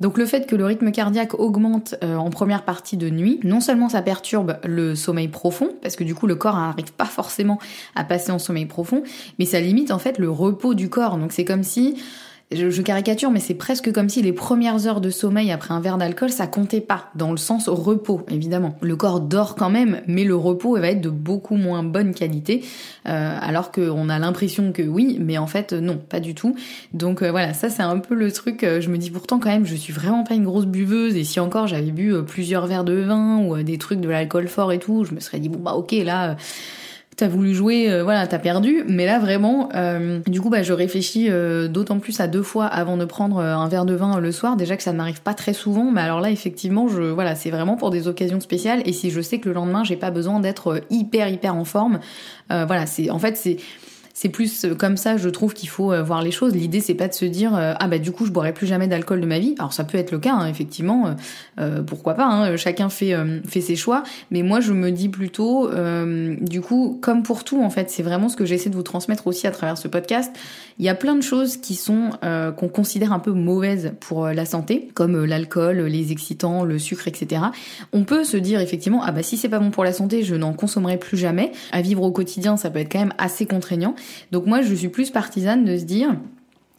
Donc 0.00 0.16
le 0.16 0.26
fait 0.26 0.46
que 0.46 0.54
le 0.54 0.64
rythme 0.64 0.92
cardiaque 0.92 1.34
augmente 1.38 1.96
euh, 2.04 2.16
en 2.16 2.30
première 2.30 2.64
partie 2.64 2.96
de 2.96 3.10
nuit, 3.10 3.40
non 3.42 3.60
seulement 3.60 3.88
ça 3.88 4.00
perturbe 4.00 4.58
le 4.64 4.94
sommeil 4.94 5.28
profond, 5.28 5.70
parce 5.82 5.96
que 5.96 6.04
du 6.04 6.14
coup 6.14 6.26
le 6.26 6.36
corps 6.36 6.54
n'arrive 6.54 6.92
pas 6.92 7.04
forcément 7.04 7.58
à 7.96 8.04
passer 8.04 8.30
en 8.30 8.38
sommeil 8.38 8.66
profond, 8.66 9.02
mais 9.38 9.44
ça 9.44 9.60
limite 9.60 9.90
en 9.90 9.98
fait 9.98 10.18
le 10.18 10.30
repos 10.30 10.74
du 10.74 10.88
corps. 10.88 11.16
Donc 11.16 11.32
c'est 11.32 11.44
comme 11.44 11.64
si 11.64 11.96
je, 12.50 12.82
caricature, 12.82 13.30
mais 13.30 13.40
c'est 13.40 13.54
presque 13.54 13.92
comme 13.92 14.08
si 14.08 14.22
les 14.22 14.32
premières 14.32 14.86
heures 14.86 15.02
de 15.02 15.10
sommeil 15.10 15.52
après 15.52 15.74
un 15.74 15.80
verre 15.80 15.98
d'alcool, 15.98 16.30
ça 16.30 16.46
comptait 16.46 16.80
pas, 16.80 17.10
dans 17.14 17.30
le 17.30 17.36
sens 17.36 17.68
repos, 17.68 18.22
évidemment. 18.30 18.78
Le 18.80 18.96
corps 18.96 19.20
dort 19.20 19.54
quand 19.54 19.68
même, 19.68 20.00
mais 20.06 20.24
le 20.24 20.34
repos 20.34 20.78
va 20.78 20.88
être 20.88 21.02
de 21.02 21.10
beaucoup 21.10 21.56
moins 21.56 21.82
bonne 21.82 22.14
qualité, 22.14 22.64
euh, 23.06 23.38
alors 23.40 23.70
qu'on 23.70 24.08
a 24.08 24.18
l'impression 24.18 24.72
que 24.72 24.82
oui, 24.82 25.18
mais 25.20 25.36
en 25.36 25.46
fait 25.46 25.74
non, 25.74 25.98
pas 25.98 26.20
du 26.20 26.34
tout. 26.34 26.56
Donc 26.94 27.22
euh, 27.22 27.30
voilà, 27.30 27.52
ça 27.52 27.68
c'est 27.68 27.82
un 27.82 27.98
peu 27.98 28.14
le 28.14 28.32
truc, 28.32 28.64
euh, 28.64 28.80
je 28.80 28.88
me 28.88 28.96
dis 28.96 29.10
pourtant 29.10 29.38
quand 29.38 29.50
même, 29.50 29.66
je 29.66 29.74
suis 29.74 29.92
vraiment 29.92 30.24
pas 30.24 30.34
une 30.34 30.44
grosse 30.44 30.66
buveuse, 30.66 31.16
et 31.16 31.24
si 31.24 31.40
encore 31.40 31.66
j'avais 31.66 31.90
bu 31.90 32.14
plusieurs 32.26 32.66
verres 32.66 32.84
de 32.84 32.94
vin 32.94 33.38
ou 33.40 33.62
des 33.62 33.76
trucs 33.76 34.00
de 34.00 34.08
l'alcool 34.08 34.48
fort 34.48 34.72
et 34.72 34.78
tout, 34.78 35.04
je 35.04 35.14
me 35.14 35.20
serais 35.20 35.38
dit 35.38 35.50
bon 35.50 35.58
bah 35.58 35.74
ok 35.74 35.92
là 35.92 36.36
t'as 37.18 37.26
voulu 37.26 37.52
jouer, 37.52 37.90
euh, 37.90 38.04
voilà, 38.04 38.28
t'as 38.28 38.38
perdu. 38.38 38.84
Mais 38.86 39.04
là 39.04 39.18
vraiment, 39.18 39.68
euh, 39.74 40.20
du 40.28 40.40
coup, 40.40 40.50
bah, 40.50 40.62
je 40.62 40.72
réfléchis 40.72 41.26
euh, 41.28 41.66
d'autant 41.66 41.98
plus 41.98 42.20
à 42.20 42.28
deux 42.28 42.44
fois 42.44 42.66
avant 42.66 42.96
de 42.96 43.04
prendre 43.04 43.40
un 43.40 43.68
verre 43.68 43.84
de 43.84 43.94
vin 43.94 44.20
le 44.20 44.32
soir. 44.32 44.56
Déjà 44.56 44.76
que 44.76 44.84
ça 44.84 44.92
m'arrive 44.92 45.20
pas 45.20 45.34
très 45.34 45.52
souvent, 45.52 45.90
mais 45.90 46.00
alors 46.00 46.20
là, 46.20 46.30
effectivement, 46.30 46.86
je, 46.86 47.02
voilà, 47.02 47.34
c'est 47.34 47.50
vraiment 47.50 47.76
pour 47.76 47.90
des 47.90 48.06
occasions 48.06 48.40
spéciales. 48.40 48.82
Et 48.84 48.92
si 48.92 49.10
je 49.10 49.20
sais 49.20 49.40
que 49.40 49.48
le 49.48 49.54
lendemain, 49.56 49.82
j'ai 49.82 49.96
pas 49.96 50.12
besoin 50.12 50.38
d'être 50.38 50.80
hyper 50.90 51.28
hyper 51.28 51.56
en 51.56 51.64
forme, 51.64 51.98
voilà, 52.48 52.86
c'est, 52.86 53.10
en 53.10 53.18
fait, 53.18 53.36
c'est 53.36 53.56
c'est 54.20 54.30
plus 54.30 54.64
euh, 54.64 54.74
comme 54.74 54.96
ça, 54.96 55.16
je 55.16 55.28
trouve 55.28 55.54
qu'il 55.54 55.68
faut 55.68 55.92
euh, 55.92 56.02
voir 56.02 56.22
les 56.22 56.32
choses. 56.32 56.52
L'idée, 56.52 56.80
c'est 56.80 56.94
pas 56.94 57.06
de 57.06 57.14
se 57.14 57.24
dire 57.24 57.54
euh, 57.54 57.74
ah 57.78 57.86
bah 57.86 58.00
du 58.00 58.10
coup 58.10 58.26
je 58.26 58.32
boirai 58.32 58.52
plus 58.52 58.66
jamais 58.66 58.88
d'alcool 58.88 59.20
de 59.20 59.26
ma 59.26 59.38
vie. 59.38 59.54
Alors 59.60 59.72
ça 59.72 59.84
peut 59.84 59.96
être 59.96 60.10
le 60.10 60.18
cas, 60.18 60.34
hein, 60.34 60.48
effectivement, 60.48 61.14
pourquoi 61.86 62.14
pas. 62.14 62.26
Hein, 62.26 62.56
chacun 62.56 62.88
fait 62.88 63.14
fait 63.46 63.60
ses 63.60 63.76
choix, 63.76 64.02
mais 64.32 64.42
moi 64.42 64.60
je 64.60 64.72
me 64.72 64.90
dis 64.90 65.08
plutôt, 65.08 65.70
du 66.40 66.60
coup, 66.60 66.98
comme 67.00 67.22
pour 67.22 67.44
tout 67.44 67.62
en 67.62 67.70
fait, 67.70 67.90
c'est 67.90 68.02
vraiment 68.02 68.28
ce 68.28 68.36
que 68.36 68.44
j'essaie 68.44 68.70
de 68.70 68.74
vous 68.74 68.82
transmettre 68.82 69.26
aussi 69.26 69.46
à 69.46 69.50
travers 69.50 69.78
ce 69.78 69.86
podcast. 69.86 70.34
Il 70.78 70.84
y 70.84 70.88
a 70.88 70.94
plein 70.94 71.14
de 71.14 71.22
choses 71.22 71.56
qui 71.56 71.74
sont 71.74 72.10
qu'on 72.56 72.68
considère 72.68 73.12
un 73.12 73.18
peu 73.20 73.32
mauvaises 73.32 73.92
pour 74.00 74.26
la 74.26 74.44
santé, 74.44 74.88
comme 74.94 75.24
l'alcool, 75.24 75.78
les 75.82 76.10
excitants, 76.12 76.64
le 76.64 76.78
sucre, 76.78 77.06
etc. 77.06 77.42
On 77.92 78.04
peut 78.04 78.24
se 78.24 78.36
dire 78.36 78.60
effectivement 78.60 79.02
ah 79.04 79.12
bah 79.12 79.22
si 79.22 79.36
c'est 79.36 79.48
pas 79.48 79.60
bon 79.60 79.70
pour 79.70 79.84
la 79.84 79.92
santé, 79.92 80.22
je 80.24 80.34
n'en 80.34 80.52
consommerai 80.52 80.96
plus 80.96 81.16
jamais. 81.16 81.52
À 81.72 81.82
vivre 81.82 82.02
au 82.02 82.10
quotidien, 82.10 82.56
ça 82.56 82.70
peut 82.70 82.80
être 82.80 82.90
quand 82.90 83.00
même 83.00 83.14
assez 83.18 83.46
contraignant. 83.46 83.94
Donc 84.32 84.46
moi, 84.46 84.62
je 84.62 84.74
suis 84.74 84.88
plus 84.88 85.10
partisane 85.10 85.64
de 85.64 85.76
se 85.76 85.84
dire, 85.84 86.16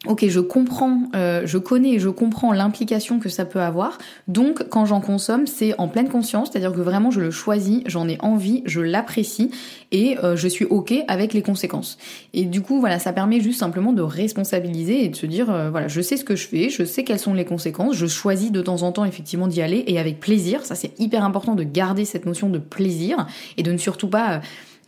Ok, 0.06 0.24
je 0.26 0.40
comprends, 0.40 1.02
euh, 1.14 1.42
je 1.44 1.58
connais 1.58 1.90
et 1.90 1.98
je 1.98 2.08
comprends 2.08 2.54
l'implication 2.54 3.18
que 3.20 3.28
ça 3.28 3.44
peut 3.44 3.60
avoir. 3.60 3.98
Donc, 4.28 4.66
quand 4.70 4.86
j'en 4.86 5.02
consomme, 5.02 5.46
c'est 5.46 5.78
en 5.78 5.88
pleine 5.88 6.08
conscience, 6.08 6.48
c'est-à-dire 6.50 6.72
que 6.72 6.80
vraiment 6.80 7.10
je 7.10 7.20
le 7.20 7.30
choisis, 7.30 7.82
j'en 7.84 8.08
ai 8.08 8.16
envie, 8.22 8.62
je 8.64 8.80
l'apprécie 8.80 9.50
et 9.92 10.16
euh, 10.24 10.36
je 10.36 10.48
suis 10.48 10.64
ok 10.64 10.94
avec 11.06 11.34
les 11.34 11.42
conséquences. 11.42 11.98
Et 12.32 12.46
du 12.46 12.62
coup, 12.62 12.80
voilà, 12.80 12.98
ça 12.98 13.12
permet 13.12 13.42
juste 13.42 13.60
simplement 13.60 13.92
de 13.92 14.00
responsabiliser 14.00 15.04
et 15.04 15.10
de 15.10 15.16
se 15.16 15.26
dire, 15.26 15.50
euh, 15.50 15.68
voilà, 15.68 15.86
je 15.86 16.00
sais 16.00 16.16
ce 16.16 16.24
que 16.24 16.34
je 16.34 16.48
fais, 16.48 16.70
je 16.70 16.82
sais 16.82 17.04
quelles 17.04 17.18
sont 17.18 17.34
les 17.34 17.44
conséquences, 17.44 17.94
je 17.94 18.06
choisis 18.06 18.50
de 18.50 18.62
temps 18.62 18.80
en 18.80 18.92
temps 18.92 19.04
effectivement 19.04 19.48
d'y 19.48 19.60
aller 19.60 19.84
et 19.86 19.98
avec 19.98 20.18
plaisir. 20.18 20.64
Ça, 20.64 20.76
c'est 20.76 20.98
hyper 20.98 21.24
important 21.24 21.54
de 21.54 21.62
garder 21.62 22.06
cette 22.06 22.24
notion 22.24 22.48
de 22.48 22.58
plaisir 22.58 23.26
et 23.58 23.62
de 23.62 23.70
ne 23.70 23.76
surtout 23.76 24.08
pas 24.08 24.40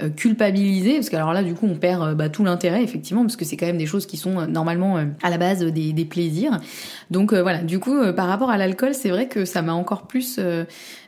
culpabiliser, 0.08 0.94
parce 0.94 1.10
que 1.10 1.16
alors 1.16 1.32
là 1.32 1.42
du 1.42 1.54
coup 1.54 1.66
on 1.66 1.76
perd 1.76 2.02
euh, 2.02 2.14
bah, 2.14 2.28
tout 2.28 2.44
l'intérêt 2.44 2.82
effectivement, 2.82 3.22
parce 3.22 3.36
que 3.36 3.44
c'est 3.44 3.56
quand 3.56 3.66
même 3.66 3.78
des 3.78 3.86
choses 3.86 4.06
qui 4.06 4.16
sont 4.16 4.40
euh, 4.40 4.46
normalement 4.46 4.98
à 5.22 5.30
la 5.30 5.38
base 5.38 5.64
des, 5.64 6.04
plaisirs. 6.04 6.60
Donc 7.10 7.32
voilà, 7.32 7.62
du 7.62 7.78
coup 7.78 7.96
par 8.16 8.26
rapport 8.26 8.50
à 8.50 8.56
l'alcool, 8.56 8.92
c'est 8.92 9.10
vrai 9.10 9.28
que 9.28 9.44
ça 9.44 9.62
m'a 9.62 9.72
encore 9.72 10.06
plus 10.08 10.40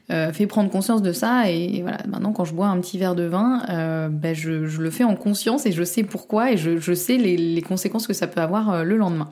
fait 0.09 0.47
prendre 0.47 0.71
conscience 0.71 1.03
de 1.03 1.13
ça 1.13 1.51
et, 1.51 1.83
voilà 1.83 1.99
maintenant 2.07 2.33
quand 2.33 2.45
je 2.45 2.55
bois 2.55 2.69
un 2.69 2.79
petit 2.81 2.97
verre 2.97 3.17
de 3.17 3.25
vin 3.25 3.63
bah, 4.11 4.35
je, 4.35 4.67
je, 4.67 4.81
le 4.81 4.91
fais 4.91 5.03
en 5.03 5.17
conscience 5.17 5.67
et 5.67 5.73
je 5.73 5.83
sais 5.83 6.05
pourquoi 6.05 6.53
et 6.53 6.57
je, 6.57 6.79
je 6.79 6.93
sais 6.95 7.17
les, 7.17 7.37
les, 7.37 7.63
conséquences 7.63 8.07
que 8.07 8.13
ça 8.13 8.29
peut 8.29 8.41
avoir 8.41 8.85
le 8.85 8.97
lendemain. 8.97 9.31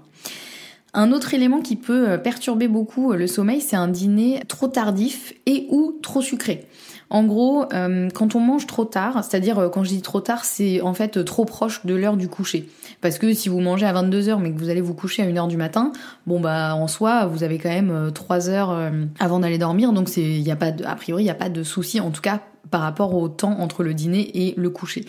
Un 0.95 1.13
autre 1.13 1.33
élément 1.33 1.61
qui 1.61 1.77
peut 1.77 2.19
perturber 2.23 2.67
beaucoup 2.67 3.13
le 3.13 3.27
sommeil, 3.29 3.61
c'est 3.61 3.77
un 3.77 3.89
dîner 3.89 4.43
trop 4.49 4.67
tardif 4.67 5.33
et 5.47 5.67
ou 5.71 5.99
trop 6.03 6.23
sucré. 6.23 6.67
En 7.13 7.25
gros, 7.25 7.67
euh, 7.75 8.09
quand 8.09 8.35
on 8.37 8.41
mange 8.41 8.67
trop 8.67 8.87
tard, 8.87 9.23
c'est-à-dire 9.23 9.59
euh, 9.59 9.69
quand 9.69 9.85
je 9.85 9.91
dis 9.91 10.01
trop 10.01 10.23
tard, 10.23 10.47
c'est 10.47 10.81
en 10.81 10.95
fait 10.95 11.23
trop 11.27 11.45
proche 11.45 11.85
de 11.85 11.95
l'heure 11.95 12.17
du 12.17 12.27
coucher. 12.27 12.71
Parce 13.03 13.19
que 13.19 13.35
si 13.35 13.51
vous 13.51 13.61
mangez 13.61 13.85
à 13.85 13.93
22h 13.93 14.39
mais 14.41 14.51
que 14.51 14.59
vous 14.59 14.71
allez 14.71 14.81
vous 14.81 14.95
coucher 14.95 15.23
à 15.23 15.27
1h 15.27 15.47
du 15.47 15.59
matin, 15.59 15.93
bon 16.27 16.41
bah 16.41 16.75
en 16.75 16.89
soi, 16.89 17.27
vous 17.27 17.45
avez 17.45 17.59
quand 17.59 17.69
même 17.69 18.11
3 18.15 18.49
heures 18.49 18.91
avant 19.21 19.41
d'aller 19.41 19.59
dormir, 19.59 19.93
donc 19.93 20.09
c'est 20.09 20.23
y 20.23 20.51
a 20.51 20.57
pas 20.57 20.73
de, 20.73 20.85
a 20.87 20.95
priori, 20.95 21.23
il 21.23 21.27
n'y 21.27 21.31
a 21.31 21.35
pas 21.35 21.51
de 21.51 21.63
souci 21.63 22.01
en 22.01 22.11
tout 22.11 22.23
cas 22.23 22.41
par 22.71 22.81
rapport 22.81 23.15
au 23.15 23.29
temps 23.29 23.59
entre 23.61 23.83
le 23.83 23.95
dîner 23.95 24.31
et 24.47 24.55
le 24.57 24.71
coucher. 24.71 25.05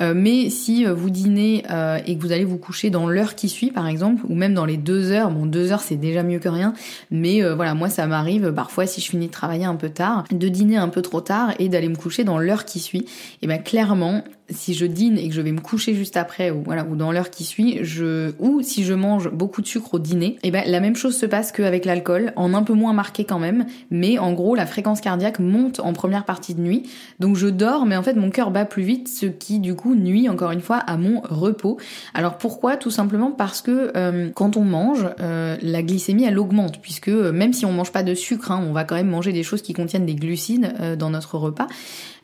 Euh, 0.00 0.14
mais 0.14 0.50
si 0.50 0.86
euh, 0.86 0.94
vous 0.94 1.10
dînez 1.10 1.64
euh, 1.70 1.98
et 2.06 2.16
que 2.16 2.22
vous 2.22 2.32
allez 2.32 2.44
vous 2.44 2.58
coucher 2.58 2.90
dans 2.90 3.08
l'heure 3.08 3.34
qui 3.34 3.48
suit, 3.48 3.70
par 3.70 3.86
exemple, 3.86 4.24
ou 4.28 4.34
même 4.34 4.54
dans 4.54 4.64
les 4.64 4.76
deux 4.76 5.10
heures, 5.10 5.30
bon 5.30 5.46
deux 5.46 5.72
heures 5.72 5.80
c'est 5.80 5.96
déjà 5.96 6.22
mieux 6.22 6.38
que 6.38 6.48
rien, 6.48 6.72
mais 7.10 7.42
voilà 7.54 7.74
moi 7.74 7.88
ça 7.88 8.06
m'arrive 8.06 8.52
parfois 8.52 8.86
si 8.86 9.00
je 9.00 9.10
finis 9.10 9.26
de 9.26 9.32
travailler 9.32 9.64
un 9.64 9.76
peu 9.76 9.88
tard, 9.88 10.24
de 10.30 10.48
dîner 10.48 10.76
un 10.76 10.88
peu 10.88 11.02
trop 11.02 11.20
tard 11.20 11.52
et 11.58 11.68
d'aller 11.68 11.88
me 11.88 11.96
coucher 11.96 12.24
dans 12.24 12.38
l'heure 12.38 12.64
qui 12.64 12.80
suit. 12.80 13.06
Et 13.42 13.46
ben 13.46 13.62
clairement 13.62 14.22
si 14.50 14.74
je 14.74 14.86
dîne 14.86 15.18
et 15.18 15.28
que 15.28 15.34
je 15.34 15.40
vais 15.40 15.52
me 15.52 15.60
coucher 15.60 15.94
juste 15.94 16.16
après 16.16 16.50
ou 16.50 16.62
voilà 16.64 16.84
ou 16.84 16.96
dans 16.96 17.12
l'heure 17.12 17.30
qui 17.30 17.44
suit, 17.44 17.80
je 17.82 18.32
ou 18.38 18.62
si 18.62 18.84
je 18.84 18.94
mange 18.94 19.30
beaucoup 19.30 19.62
de 19.62 19.66
sucre 19.66 19.94
au 19.94 19.98
dîner, 19.98 20.38
et 20.42 20.50
ben 20.50 20.62
la 20.66 20.80
même 20.80 20.96
chose 20.96 21.16
se 21.16 21.26
passe 21.26 21.52
qu'avec 21.52 21.84
l'alcool, 21.84 22.32
en 22.36 22.54
un 22.54 22.62
peu 22.62 22.72
moins 22.72 22.92
marqué 22.92 23.24
quand 23.24 23.38
même, 23.38 23.66
mais 23.90 24.18
en 24.18 24.32
gros 24.32 24.54
la 24.54 24.66
fréquence 24.66 25.00
cardiaque 25.00 25.38
monte 25.38 25.80
en 25.80 25.92
première 25.92 26.24
partie 26.24 26.54
de 26.54 26.60
nuit. 26.60 26.88
Donc 27.20 27.36
je 27.36 27.46
dors 27.46 27.86
mais 27.86 27.96
en 27.96 28.02
fait 28.02 28.14
mon 28.14 28.30
cœur 28.30 28.50
bat 28.50 28.64
plus 28.64 28.82
vite, 28.82 29.08
ce 29.08 29.26
qui 29.26 29.58
du 29.58 29.74
coup 29.74 29.94
nuit 29.94 30.28
encore 30.28 30.50
une 30.50 30.60
fois 30.60 30.76
à 30.76 30.96
mon 30.96 31.20
repos. 31.20 31.78
Alors 32.14 32.38
pourquoi? 32.38 32.76
Tout 32.76 32.90
simplement 32.90 33.30
parce 33.30 33.60
que 33.60 33.92
euh, 33.96 34.30
quand 34.34 34.56
on 34.56 34.64
mange, 34.64 35.06
euh, 35.20 35.56
la 35.60 35.82
glycémie 35.82 36.24
elle 36.24 36.38
augmente 36.38 36.80
puisque 36.80 37.08
euh, 37.08 37.32
même 37.32 37.52
si 37.52 37.66
on 37.66 37.72
mange 37.72 37.92
pas 37.92 38.02
de 38.02 38.14
sucre, 38.14 38.50
hein, 38.50 38.64
on 38.66 38.72
va 38.72 38.84
quand 38.84 38.94
même 38.94 39.08
manger 39.08 39.32
des 39.32 39.42
choses 39.42 39.62
qui 39.62 39.72
contiennent 39.72 40.06
des 40.06 40.14
glucides 40.14 40.96
dans 40.98 41.10
notre 41.10 41.36
repas. 41.36 41.66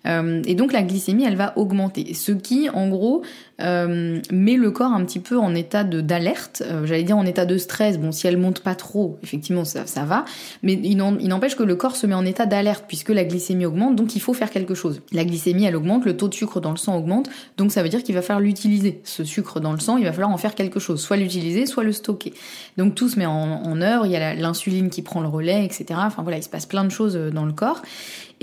Euh, 0.07 0.43
et 0.47 0.55
donc 0.55 0.73
la 0.73 0.83
glycémie, 0.83 1.25
elle 1.25 1.37
va 1.37 1.57
augmenter. 1.57 2.15
Ce 2.15 2.33
qui, 2.33 2.69
en 2.69 2.89
gros, 2.89 3.23
euh, 3.61 4.21
met 4.33 4.57
le 4.57 4.71
corps 4.71 4.93
un 4.93 5.05
petit 5.05 5.21
peu 5.21 5.39
en 5.39 5.55
état 5.55 5.85
de 5.85 6.01
d'alerte. 6.01 6.63
Euh, 6.67 6.87
j'allais 6.87 7.03
dire 7.03 7.17
en 7.17 7.25
état 7.25 7.47
de 7.47 7.57
stress. 7.57 7.99
Bon, 7.99 8.13
si 8.13 8.27
elle 8.27 8.37
monte 8.37 8.61
pas 8.61 8.75
trop, 8.75 9.19
effectivement, 9.23 9.65
ça, 9.65 9.87
ça 9.87 10.05
va. 10.05 10.25
Mais 10.63 10.75
il 10.75 10.97
n'empêche 10.97 11.57
que 11.57 11.63
le 11.63 11.77
corps 11.77 11.97
se 11.97 12.07
met 12.07 12.15
en 12.15 12.25
état 12.25 12.47
d'alerte 12.47 12.85
puisque 12.87 13.11
la 13.11 13.25
glycémie 13.25 13.67
augmente. 13.67 13.97
Donc 13.97 14.17
il 14.17 14.21
faut 14.21 14.35
faire 14.35 14.51
quelque 14.51 14.75
chose. 14.75 15.01
La 15.13 15.25
glycémie, 15.25 15.65
elle 15.65 15.77
augmente, 15.77 16.05
le 16.05 16.17
taux 16.17 16.29
de 16.29 16.35
sucre 16.35 16.61
dans 16.61 16.71
le 16.71 16.77
sang 16.77 16.97
augmente. 16.97 17.31
Donc 17.57 17.73
ça 17.73 17.83
veut 17.83 17.89
dire 17.89 18.03
qu'il 18.03 18.15
va 18.15 18.23
falloir 18.23 18.41
l'utiliser. 18.41 19.01
Ce 19.05 19.25
sucre 19.25 19.61
dans 19.61 19.73
le 19.73 19.81
sang, 19.81 19.97
il 19.97 20.05
va 20.05 20.13
falloir 20.13 20.31
en 20.31 20.39
faire 20.39 20.55
quelque 20.55 20.81
chose. 20.81 21.01
Soit 21.01 21.17
l'utiliser, 21.17 21.67
soit 21.67 21.85
le 21.85 21.93
stocker. 21.93 22.35
Donc 22.77 22.95
tout 22.95 23.09
se 23.09 23.19
met 23.19 23.27
en, 23.27 23.33
en 23.33 23.81
œuvre. 23.81 24.07
Il 24.07 24.13
y 24.13 24.17
a 24.17 24.35
l'insuline 24.35 24.91
qui 24.91 25.03
prend 25.03 25.21
le 25.21 25.29
relais, 25.29 25.65
etc. 25.65 25.85
Enfin 25.95 26.23
voilà, 26.23 26.39
il 26.39 26.43
se 26.43 26.49
passe 26.49 26.67
plein 26.67 26.85
de 26.85 26.91
choses 26.91 27.15
dans 27.15 27.47
le 27.47 27.53
corps. 27.53 27.83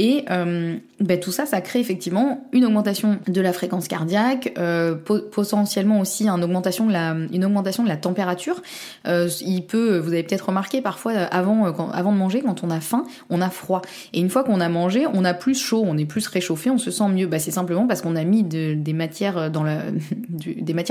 Et 0.04 0.26
euh, 0.32 0.78
ben, 1.00 1.20
tout 1.20 1.32
ça, 1.32 1.46
ça 1.46 1.62
crée 1.62 1.80
effectivement 1.80 2.44
une 2.54 2.66
augmentation 2.66 3.20
de 3.28 3.40
la 3.40 3.54
fréquence 3.54 3.88
cardiaque, 3.88 4.52
euh, 4.58 4.96
potentiellement 4.96 6.00
aussi 6.00 6.28
une 6.28 6.44
augmentation 6.44 6.88
de 6.88 7.88
la, 7.88 7.98
température. 7.98 8.64
Euh, 9.08 9.30
il 9.46 9.64
peut, 9.64 10.00
vous 10.00 10.12
avez 10.12 10.24
peut-être 10.24 10.48
remarqué 10.48 10.82
parfois 10.82 11.12
avant, 11.12 11.70
de 11.70 12.18
manger, 12.18 12.42
quand 12.42 12.64
on 12.64 12.72
a 12.72 12.80
faim, 12.80 13.06
on 13.30 13.42
a 13.42 13.52
froid. 13.52 13.84
Et 14.14 14.22
une 14.22 14.32
fois 14.32 14.44
qu'on 14.44 14.60
a 14.60 14.70
mangé, 14.70 15.06
on 15.06 15.24
a 15.24 15.36
plus 15.36 15.54
chaud, 15.54 15.84
on 15.86 15.96
est 16.00 16.06
plus 16.06 16.26
réchauffé, 16.26 16.72
on 16.72 16.80
se 16.80 16.90
sent 16.90 17.08
mieux. 17.10 17.28
Ben, 17.28 17.40
c'est 17.40 17.52
simplement 17.52 17.86
parce 17.86 18.02
qu'on 18.02 18.16
a 18.16 18.24
mis 18.24 18.42
des 18.44 18.94
matières 18.94 19.52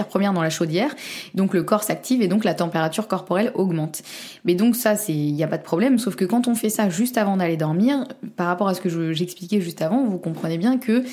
premières 0.06 0.32
dans 0.32 0.42
la 0.42 0.50
chaudière. 0.50 0.94
Donc 1.34 1.52
le 1.52 1.64
corps 1.64 1.82
s'active 1.82 2.22
et 2.22 2.28
donc 2.28 2.44
la 2.44 2.54
température 2.54 3.08
corporelle 3.08 3.50
augmente. 3.56 4.02
Mais 4.44 4.54
donc 4.54 4.76
ça, 4.76 4.94
il 5.08 5.34
n'y 5.34 5.42
a 5.42 5.48
pas 5.48 5.58
de 5.58 5.64
problème. 5.64 5.98
Sauf 5.98 6.14
que 6.14 6.24
quand 6.24 6.46
on 6.46 6.54
fait 6.54 6.70
ça 6.70 6.88
juste 6.88 7.18
avant 7.18 7.36
d'aller 7.38 7.56
dormir, 7.56 8.04
par 8.36 8.46
rapport 8.46 8.68
à 8.68 8.74
ce 8.74 8.80
que 8.80 8.99
j'expliquais 9.12 9.60
juste 9.60 9.82
avant, 9.82 10.04
vous 10.04 10.18
comprenez 10.18 10.58
bien 10.58 10.78
que 10.78 11.04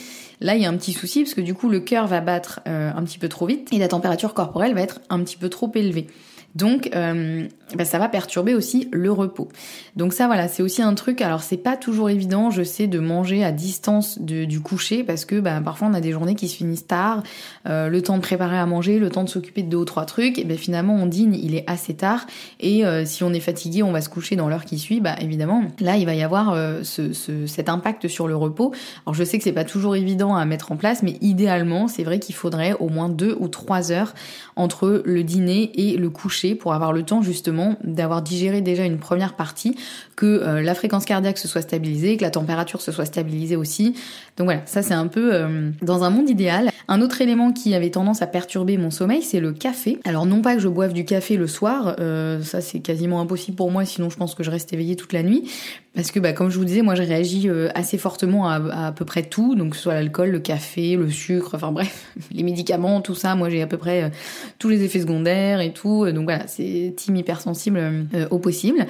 là 0.41 0.56
il 0.56 0.62
y 0.62 0.65
a 0.65 0.69
un 0.69 0.78
petit 0.78 0.93
souci 0.93 1.23
parce 1.23 1.34
que 1.34 1.41
du 1.41 1.54
coup 1.54 1.69
le 1.69 1.80
cœur 1.80 2.08
va 2.08 2.21
battre 2.21 2.62
euh, 2.67 2.91
un 2.95 3.04
petit 3.04 3.19
peu 3.19 3.30
trop 3.30 3.45
vite 3.45 3.69
et 3.71 3.80
la 3.80 3.88
température 3.88 4.34
corporelle 4.34 4.73
va 4.73 4.82
être 4.82 5.00
un 5.10 5.19
petit 5.23 5.38
peu 5.38 5.50
trop 5.50 5.71
élevée. 5.76 6.08
Donc, 6.57 6.89
euh, 6.95 7.47
bah, 7.75 7.85
ça 7.85 7.99
va 7.99 8.09
perturber 8.09 8.55
aussi 8.55 8.87
le 8.91 9.11
repos. 9.11 9.47
Donc 9.95 10.11
ça, 10.11 10.25
voilà, 10.25 10.47
c'est 10.47 10.63
aussi 10.63 10.81
un 10.81 10.95
truc. 10.95 11.21
Alors, 11.21 11.43
c'est 11.43 11.57
pas 11.57 11.77
toujours 11.77 12.09
évident, 12.09 12.49
je 12.49 12.63
sais, 12.63 12.87
de 12.87 12.97
manger 12.97 13.43
à 13.43 13.51
distance 13.51 14.19
du 14.19 14.59
coucher 14.59 15.03
parce 15.03 15.23
que 15.23 15.39
bah, 15.39 15.61
parfois 15.63 15.87
on 15.87 15.93
a 15.93 16.01
des 16.01 16.11
journées 16.11 16.33
qui 16.33 16.47
se 16.47 16.55
finissent 16.55 16.87
tard, 16.87 17.21
euh, 17.67 17.89
le 17.89 18.01
temps 18.01 18.17
de 18.17 18.23
préparer 18.23 18.57
à 18.57 18.65
manger, 18.65 18.97
le 18.97 19.09
temps 19.09 19.23
de 19.23 19.29
s'occuper 19.29 19.61
de 19.61 19.69
deux 19.69 19.77
ou 19.77 19.85
trois 19.85 20.05
trucs. 20.05 20.39
Et 20.39 20.45
ben 20.45 20.57
finalement, 20.57 20.95
on 20.95 21.05
dîne, 21.05 21.35
il 21.35 21.53
est 21.53 21.63
assez 21.67 21.93
tard. 21.93 22.25
Et 22.59 22.83
euh, 22.85 23.05
si 23.05 23.23
on 23.23 23.33
est 23.33 23.39
fatigué, 23.39 23.83
on 23.83 23.91
va 23.91 24.01
se 24.01 24.09
coucher 24.09 24.35
dans 24.35 24.49
l'heure 24.49 24.65
qui 24.65 24.79
suit. 24.79 24.99
Bah 24.99 25.15
évidemment, 25.21 25.63
là, 25.79 25.97
il 25.97 26.07
va 26.07 26.15
y 26.15 26.23
avoir 26.23 26.57
ce, 26.83 27.13
cet 27.45 27.69
impact 27.69 28.07
sur 28.07 28.27
le 28.27 28.35
repos. 28.35 28.73
Alors, 29.05 29.13
je 29.13 29.23
sais 29.23 29.37
que 29.37 29.43
c'est 29.43 29.51
pas 29.51 29.63
toujours 29.63 29.95
évident 29.95 30.35
à 30.35 30.45
mettre 30.45 30.71
en 30.71 30.75
place, 30.75 31.03
mais 31.03 31.17
idéalement, 31.21 31.87
c'est 31.87 32.03
vrai 32.03 32.17
qu'il 32.17 32.33
faudrait 32.33 32.73
au 32.79 32.89
moins 32.89 33.09
deux 33.09 33.37
ou 33.39 33.47
trois 33.47 33.91
heures 33.91 34.15
entre 34.55 35.03
le 35.05 35.23
dîner 35.23 35.71
et 35.75 35.97
le 35.97 36.09
coucher 36.09 36.46
pour 36.55 36.73
avoir 36.73 36.93
le 36.93 37.03
temps 37.03 37.21
justement 37.21 37.75
d'avoir 37.83 38.21
digéré 38.21 38.62
déjà 38.62 38.86
une 38.86 38.97
première 38.97 39.36
partie, 39.36 39.75
que 40.15 40.25
euh, 40.25 40.62
la 40.62 40.75
fréquence 40.75 41.05
cardiaque 41.05 41.38
se 41.38 41.47
soit 41.47 41.62
stabilisée, 41.62 42.17
que 42.17 42.23
la 42.23 42.31
température 42.31 42.81
se 42.81 42.91
soit 42.91 43.05
stabilisée 43.05 43.55
aussi. 43.55 43.95
Donc 44.38 44.45
voilà, 44.45 44.62
ça 44.65 44.81
c'est 44.81 44.93
un 44.93 45.07
peu 45.07 45.33
euh, 45.33 45.71
dans 45.81 46.03
un 46.03 46.10
monde 46.10 46.29
idéal. 46.29 46.71
Un 46.87 47.01
autre 47.01 47.21
élément 47.21 47.51
qui 47.51 47.73
avait 47.73 47.89
tendance 47.89 48.21
à 48.21 48.27
perturber 48.27 48.77
mon 48.77 48.91
sommeil, 48.91 49.21
c'est 49.21 49.39
le 49.39 49.53
café. 49.53 49.99
Alors 50.05 50.25
non 50.25 50.41
pas 50.41 50.55
que 50.55 50.61
je 50.61 50.67
boive 50.67 50.93
du 50.93 51.05
café 51.05 51.37
le 51.37 51.47
soir, 51.47 51.95
euh, 51.99 52.41
ça 52.41 52.61
c'est 52.61 52.79
quasiment 52.79 53.19
impossible 53.21 53.57
pour 53.57 53.71
moi, 53.71 53.85
sinon 53.85 54.09
je 54.09 54.17
pense 54.17 54.35
que 54.35 54.43
je 54.43 54.51
reste 54.51 54.73
éveillée 54.73 54.95
toute 54.95 55.13
la 55.13 55.23
nuit. 55.23 55.49
Parce 55.95 56.11
que 56.11 56.19
bah, 56.19 56.31
comme 56.31 56.49
je 56.49 56.57
vous 56.57 56.65
disais, 56.65 56.83
moi 56.83 56.93
je 56.93 57.01
réagis 57.01 57.49
assez 57.73 57.97
fortement 57.97 58.47
à, 58.47 58.87
à, 58.87 58.91
peu 58.91 59.03
près 59.03 59.23
tout, 59.23 59.55
donc 59.55 59.75
soit 59.75 59.95
l'alcool, 59.95 60.29
le 60.29 60.39
café, 60.39 60.95
le 60.95 61.09
sucre, 61.09 61.55
enfin 61.55 61.71
bref, 61.71 62.11
les 62.31 62.43
médicaments, 62.43 63.01
tout 63.01 63.15
ça, 63.15 63.35
moi 63.35 63.49
j'ai 63.49 63.61
à 63.61 63.67
peu 63.67 63.77
près 63.77 64.11
tous 64.59 64.69
les 64.69 64.83
effets 64.83 64.99
secondaires 64.99 65.59
et 65.61 65.73
tout. 65.73 66.09
Donc 66.11 66.25
voilà, 66.25 66.47
c'est 66.47 66.93
team 66.95 67.15
hypersensible 67.15 67.79
euh, 68.13 68.27
au 68.29 68.39
possible. 68.39 68.85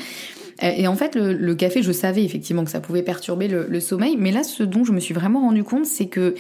Euh, 0.63 0.71
et 0.75 0.87
en 0.87 0.95
fait, 0.95 1.15
le, 1.15 1.55
café, 1.55 1.81
je 1.81 1.91
savais 1.91 2.23
effectivement 2.23 2.63
que 2.63 2.71
ça 2.71 2.79
pouvait 2.79 3.03
perturber 3.03 3.47
le, 3.47 3.79
sommeil, 3.79 4.15
mais 4.17 4.31
là, 4.31 4.43
ce 4.43 4.63
dont 4.63 4.83
je 4.83 4.91
me 4.91 4.99
suis 4.99 5.13
vraiment 5.13 5.41
rendu 5.41 5.63
compte, 5.63 5.85
c'est 5.85 6.07
que 6.07 6.35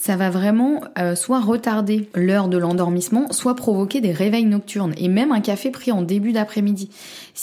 ça 0.00 0.16
va 0.16 0.30
vraiment 0.30 0.80
euh, 0.98 1.14
soit 1.14 1.40
retarder 1.40 2.08
l'heure 2.14 2.48
de 2.48 2.56
l'endormissement, 2.56 3.30
soit 3.32 3.54
provoquer 3.54 4.00
des 4.00 4.12
réveils 4.12 4.46
nocturnes, 4.46 4.94
et 4.96 5.08
même 5.08 5.30
un 5.30 5.42
café 5.42 5.70
pris 5.70 5.92
en 5.92 6.00
début 6.00 6.32
d'après-midi. 6.32 6.88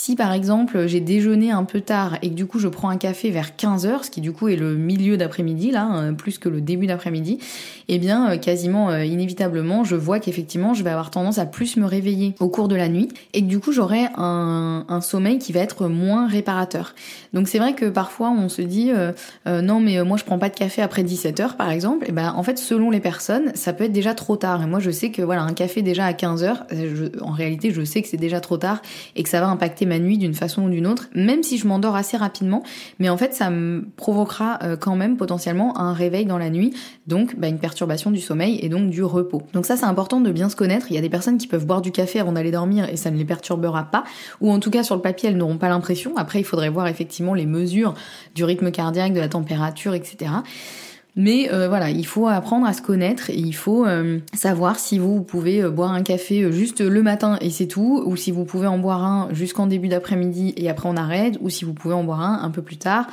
Si 0.00 0.14
par 0.14 0.32
exemple 0.32 0.86
j'ai 0.86 1.00
déjeuné 1.00 1.50
un 1.50 1.64
peu 1.64 1.80
tard 1.80 2.18
et 2.22 2.30
que 2.30 2.34
du 2.34 2.46
coup 2.46 2.60
je 2.60 2.68
prends 2.68 2.88
un 2.88 2.96
café 2.96 3.32
vers 3.32 3.50
15h, 3.58 4.04
ce 4.04 4.10
qui 4.12 4.20
du 4.20 4.30
coup 4.30 4.46
est 4.46 4.54
le 4.54 4.76
milieu 4.76 5.16
d'après-midi 5.16 5.72
là, 5.72 5.82
hein, 5.82 6.14
plus 6.14 6.38
que 6.38 6.48
le 6.48 6.60
début 6.60 6.86
d'après-midi, 6.86 7.40
eh 7.88 7.98
bien 7.98 8.30
euh, 8.30 8.36
quasiment 8.36 8.90
euh, 8.90 9.04
inévitablement 9.04 9.82
je 9.82 9.96
vois 9.96 10.20
qu'effectivement 10.20 10.72
je 10.72 10.84
vais 10.84 10.90
avoir 10.90 11.10
tendance 11.10 11.38
à 11.38 11.46
plus 11.46 11.76
me 11.76 11.84
réveiller 11.84 12.36
au 12.38 12.48
cours 12.48 12.68
de 12.68 12.76
la 12.76 12.88
nuit 12.88 13.08
et 13.34 13.42
que 13.42 13.46
du 13.48 13.58
coup 13.58 13.72
j'aurai 13.72 14.06
un, 14.16 14.84
sommeil 15.02 15.40
qui 15.40 15.52
va 15.52 15.60
être 15.60 15.88
moins 15.88 16.28
réparateur. 16.28 16.94
Donc 17.32 17.48
c'est 17.48 17.58
vrai 17.58 17.74
que 17.74 17.86
parfois 17.86 18.30
on 18.30 18.48
se 18.48 18.62
dit 18.62 18.92
euh, 18.92 19.12
non 19.46 19.80
mais 19.80 20.02
moi 20.04 20.16
je 20.16 20.22
prends 20.22 20.38
pas 20.38 20.48
de 20.48 20.54
café 20.54 20.80
après 20.80 21.02
17h 21.02 21.56
par 21.56 21.70
exemple, 21.70 22.08
et 22.08 22.12
ben 22.12 22.34
en 22.36 22.44
fait 22.44 22.58
selon 22.58 22.90
les 22.90 23.00
personnes 23.00 23.50
ça 23.54 23.72
peut 23.72 23.84
être 23.84 23.92
déjà 23.92 24.14
trop 24.14 24.36
tard 24.36 24.62
et 24.62 24.66
moi 24.66 24.78
je 24.78 24.92
sais 24.92 25.10
que 25.10 25.22
voilà 25.22 25.42
un 25.42 25.54
café 25.54 25.82
déjà 25.82 26.04
à 26.04 26.12
15h, 26.12 27.20
en 27.20 27.32
réalité 27.32 27.72
je 27.72 27.82
sais 27.82 28.00
que 28.00 28.06
c'est 28.06 28.16
déjà 28.16 28.40
trop 28.40 28.58
tard 28.58 28.80
et 29.16 29.24
que 29.24 29.28
ça 29.28 29.40
va 29.40 29.48
impacter 29.48 29.87
ma 29.88 29.98
nuit 29.98 30.18
d'une 30.18 30.34
façon 30.34 30.62
ou 30.62 30.68
d'une 30.68 30.86
autre, 30.86 31.08
même 31.14 31.42
si 31.42 31.58
je 31.58 31.66
m'endors 31.66 31.96
assez 31.96 32.16
rapidement, 32.16 32.62
mais 32.98 33.08
en 33.08 33.16
fait 33.16 33.34
ça 33.34 33.50
me 33.50 33.88
provoquera 33.96 34.58
euh, 34.62 34.76
quand 34.76 34.96
même 34.96 35.16
potentiellement 35.16 35.78
un 35.78 35.92
réveil 35.92 36.26
dans 36.26 36.38
la 36.38 36.50
nuit, 36.50 36.74
donc 37.06 37.36
bah, 37.36 37.48
une 37.48 37.58
perturbation 37.58 38.10
du 38.10 38.20
sommeil 38.20 38.58
et 38.62 38.68
donc 38.68 38.90
du 38.90 39.02
repos. 39.02 39.42
Donc 39.52 39.66
ça 39.66 39.76
c'est 39.76 39.86
important 39.86 40.20
de 40.20 40.30
bien 40.30 40.48
se 40.48 40.56
connaître, 40.56 40.86
il 40.90 40.94
y 40.94 40.98
a 40.98 41.02
des 41.02 41.08
personnes 41.08 41.38
qui 41.38 41.46
peuvent 41.46 41.66
boire 41.66 41.82
du 41.82 41.90
café 41.90 42.20
avant 42.20 42.32
d'aller 42.32 42.52
dormir 42.52 42.88
et 42.88 42.96
ça 42.96 43.10
ne 43.10 43.16
les 43.16 43.24
perturbera 43.24 43.84
pas, 43.84 44.04
ou 44.40 44.52
en 44.52 44.60
tout 44.60 44.70
cas 44.70 44.82
sur 44.82 44.94
le 44.94 45.02
papier 45.02 45.30
elles 45.30 45.36
n'auront 45.36 45.58
pas 45.58 45.68
l'impression, 45.68 46.16
après 46.16 46.38
il 46.38 46.44
faudrait 46.44 46.70
voir 46.70 46.86
effectivement 46.86 47.34
les 47.34 47.46
mesures 47.46 47.94
du 48.34 48.44
rythme 48.44 48.70
cardiaque, 48.70 49.14
de 49.14 49.20
la 49.20 49.28
température, 49.28 49.94
etc. 49.94 50.30
Mais 51.20 51.52
euh, 51.52 51.66
voilà, 51.66 51.90
il 51.90 52.06
faut 52.06 52.28
apprendre 52.28 52.64
à 52.64 52.72
se 52.72 52.80
connaître 52.80 53.28
et 53.28 53.36
il 53.36 53.52
faut 53.52 53.84
euh, 53.84 54.20
savoir 54.34 54.78
si 54.78 55.00
vous, 55.00 55.22
pouvez 55.22 55.64
euh, 55.64 55.68
boire 55.68 55.90
un 55.90 56.04
café 56.04 56.50
juste 56.52 56.80
le 56.80 57.02
matin 57.02 57.38
et 57.40 57.50
c'est 57.50 57.66
tout, 57.66 58.04
ou 58.06 58.14
si 58.14 58.30
vous 58.30 58.44
pouvez 58.44 58.68
en 58.68 58.78
boire 58.78 59.04
un 59.04 59.28
jusqu'en 59.32 59.66
début 59.66 59.88
d'après-midi 59.88 60.54
et 60.56 60.70
après 60.70 60.88
on 60.88 60.96
arrête, 60.96 61.36
ou 61.40 61.50
si 61.50 61.64
vous 61.64 61.74
pouvez 61.74 61.94
en 61.94 62.04
boire 62.04 62.20
un 62.20 62.38
un 62.44 62.50
peu 62.50 62.62
plus 62.62 62.76
tard. 62.76 63.08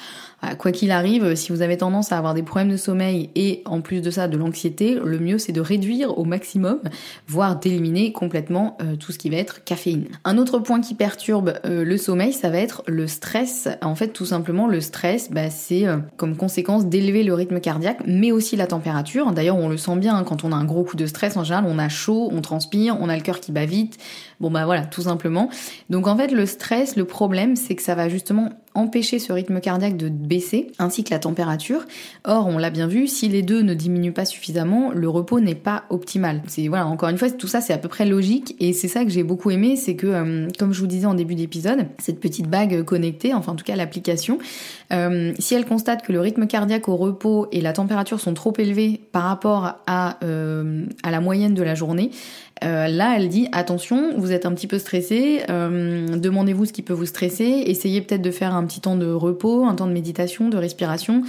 Quoi 0.57 0.71
qu'il 0.71 0.91
arrive, 0.91 1.35
si 1.35 1.51
vous 1.51 1.61
avez 1.61 1.77
tendance 1.77 2.11
à 2.11 2.17
avoir 2.17 2.33
des 2.33 2.43
problèmes 2.43 2.71
de 2.71 2.77
sommeil 2.77 3.29
et 3.35 3.61
en 3.65 3.81
plus 3.81 4.01
de 4.01 4.11
ça 4.11 4.27
de 4.27 4.37
l'anxiété, 4.37 4.97
le 5.03 5.19
mieux 5.19 5.37
c'est 5.37 5.51
de 5.51 5.61
réduire 5.61 6.17
au 6.17 6.23
maximum, 6.23 6.79
voire 7.27 7.59
d'éliminer 7.59 8.11
complètement 8.11 8.77
tout 8.99 9.11
ce 9.11 9.17
qui 9.17 9.29
va 9.29 9.37
être 9.37 9.63
caféine. 9.63 10.07
Un 10.23 10.37
autre 10.37 10.59
point 10.59 10.81
qui 10.81 10.93
perturbe 10.93 11.53
le 11.63 11.97
sommeil, 11.97 12.33
ça 12.33 12.49
va 12.49 12.57
être 12.57 12.83
le 12.87 13.07
stress. 13.07 13.67
En 13.81 13.95
fait, 13.95 14.09
tout 14.09 14.25
simplement, 14.25 14.67
le 14.67 14.81
stress, 14.81 15.31
bah, 15.31 15.49
c'est 15.49 15.85
comme 16.17 16.35
conséquence 16.35 16.85
d'élever 16.85 17.23
le 17.23 17.33
rythme 17.33 17.59
cardiaque 17.59 17.99
mais 18.05 18.31
aussi 18.31 18.55
la 18.55 18.67
température. 18.67 19.31
D'ailleurs, 19.31 19.57
on 19.57 19.69
le 19.69 19.77
sent 19.77 19.95
bien 19.97 20.15
hein, 20.15 20.23
quand 20.23 20.43
on 20.43 20.51
a 20.51 20.55
un 20.55 20.65
gros 20.65 20.83
coup 20.83 20.95
de 20.95 21.05
stress. 21.05 21.37
En 21.37 21.43
général, 21.43 21.65
on 21.67 21.79
a 21.79 21.89
chaud, 21.89 22.29
on 22.31 22.41
transpire, 22.41 22.97
on 22.99 23.09
a 23.09 23.15
le 23.15 23.21
cœur 23.21 23.39
qui 23.39 23.51
bat 23.51 23.65
vite. 23.65 23.97
Bon 24.39 24.51
bah 24.51 24.65
voilà, 24.65 24.85
tout 24.85 25.03
simplement. 25.03 25.49
Donc 25.89 26.07
en 26.07 26.17
fait, 26.17 26.31
le 26.31 26.45
stress, 26.45 26.95
le 26.95 27.05
problème, 27.05 27.55
c'est 27.55 27.75
que 27.75 27.81
ça 27.81 27.95
va 27.95 28.09
justement 28.09 28.49
empêcher 28.75 29.19
ce 29.19 29.33
rythme 29.33 29.59
cardiaque 29.59 29.97
de 29.97 30.09
baisser, 30.09 30.71
ainsi 30.79 31.03
que 31.03 31.11
la 31.11 31.19
température. 31.19 31.85
Or, 32.25 32.47
on 32.47 32.57
l'a 32.57 32.69
bien 32.69 32.87
vu, 32.87 33.07
si 33.07 33.29
les 33.29 33.41
deux 33.41 33.61
ne 33.61 33.73
diminuent 33.73 34.13
pas 34.13 34.25
suffisamment, 34.25 34.91
le 34.93 35.09
repos 35.09 35.39
n'est 35.39 35.55
pas 35.55 35.85
optimal. 35.89 36.41
C'est 36.47 36.67
voilà, 36.67 36.85
encore 36.85 37.09
une 37.09 37.17
fois, 37.17 37.29
tout 37.31 37.47
ça 37.47 37.61
c'est 37.61 37.73
à 37.73 37.77
peu 37.77 37.87
près 37.87 38.05
logique 38.05 38.55
et 38.59 38.73
c'est 38.73 38.87
ça 38.87 39.03
que 39.03 39.09
j'ai 39.09 39.23
beaucoup 39.23 39.51
aimé, 39.51 39.75
c'est 39.75 39.95
que 39.95 40.07
euh, 40.07 40.47
comme 40.59 40.73
je 40.73 40.79
vous 40.79 40.87
disais 40.87 41.05
en 41.05 41.13
début 41.13 41.35
d'épisode, 41.35 41.87
cette 41.97 42.19
petite 42.19 42.47
bague 42.47 42.83
connectée, 42.83 43.33
enfin 43.33 43.53
en 43.53 43.55
tout 43.55 43.65
cas 43.65 43.75
l'application, 43.75 44.37
euh, 44.93 45.33
si 45.39 45.55
elle 45.55 45.65
constate 45.65 46.03
que 46.03 46.11
le 46.11 46.19
rythme 46.19 46.47
cardiaque 46.47 46.87
au 46.87 46.95
repos 46.95 47.47
et 47.51 47.61
la 47.61 47.73
température 47.73 48.19
sont 48.19 48.33
trop 48.33 48.53
élevés 48.57 49.01
par 49.11 49.23
rapport 49.23 49.73
euh, 49.89 50.85
à 51.03 51.11
la 51.11 51.21
moyenne 51.21 51.53
de 51.53 51.63
la 51.63 51.75
journée, 51.75 52.11
euh, 52.63 52.87
là, 52.87 53.15
elle 53.17 53.27
dit 53.27 53.49
attention, 53.51 54.13
vous 54.17 54.31
êtes 54.31 54.45
un 54.45 54.53
petit 54.53 54.67
peu 54.67 54.79
stressé, 54.79 55.43
euh, 55.49 56.17
demandez-vous 56.17 56.65
ce 56.65 56.73
qui 56.73 56.83
peut 56.83 56.93
vous 56.93 57.05
stresser, 57.05 57.63
essayez 57.65 58.01
peut-être 58.01 58.21
de 58.21 58.31
faire 58.31 58.55
un 58.55 58.65
petit 58.65 58.79
temps 58.79 58.95
de 58.95 59.11
repos, 59.11 59.65
un 59.65 59.75
temps 59.75 59.87
de 59.87 59.91
méditation, 59.91 60.47
de 60.47 60.57
respiration. 60.57 61.23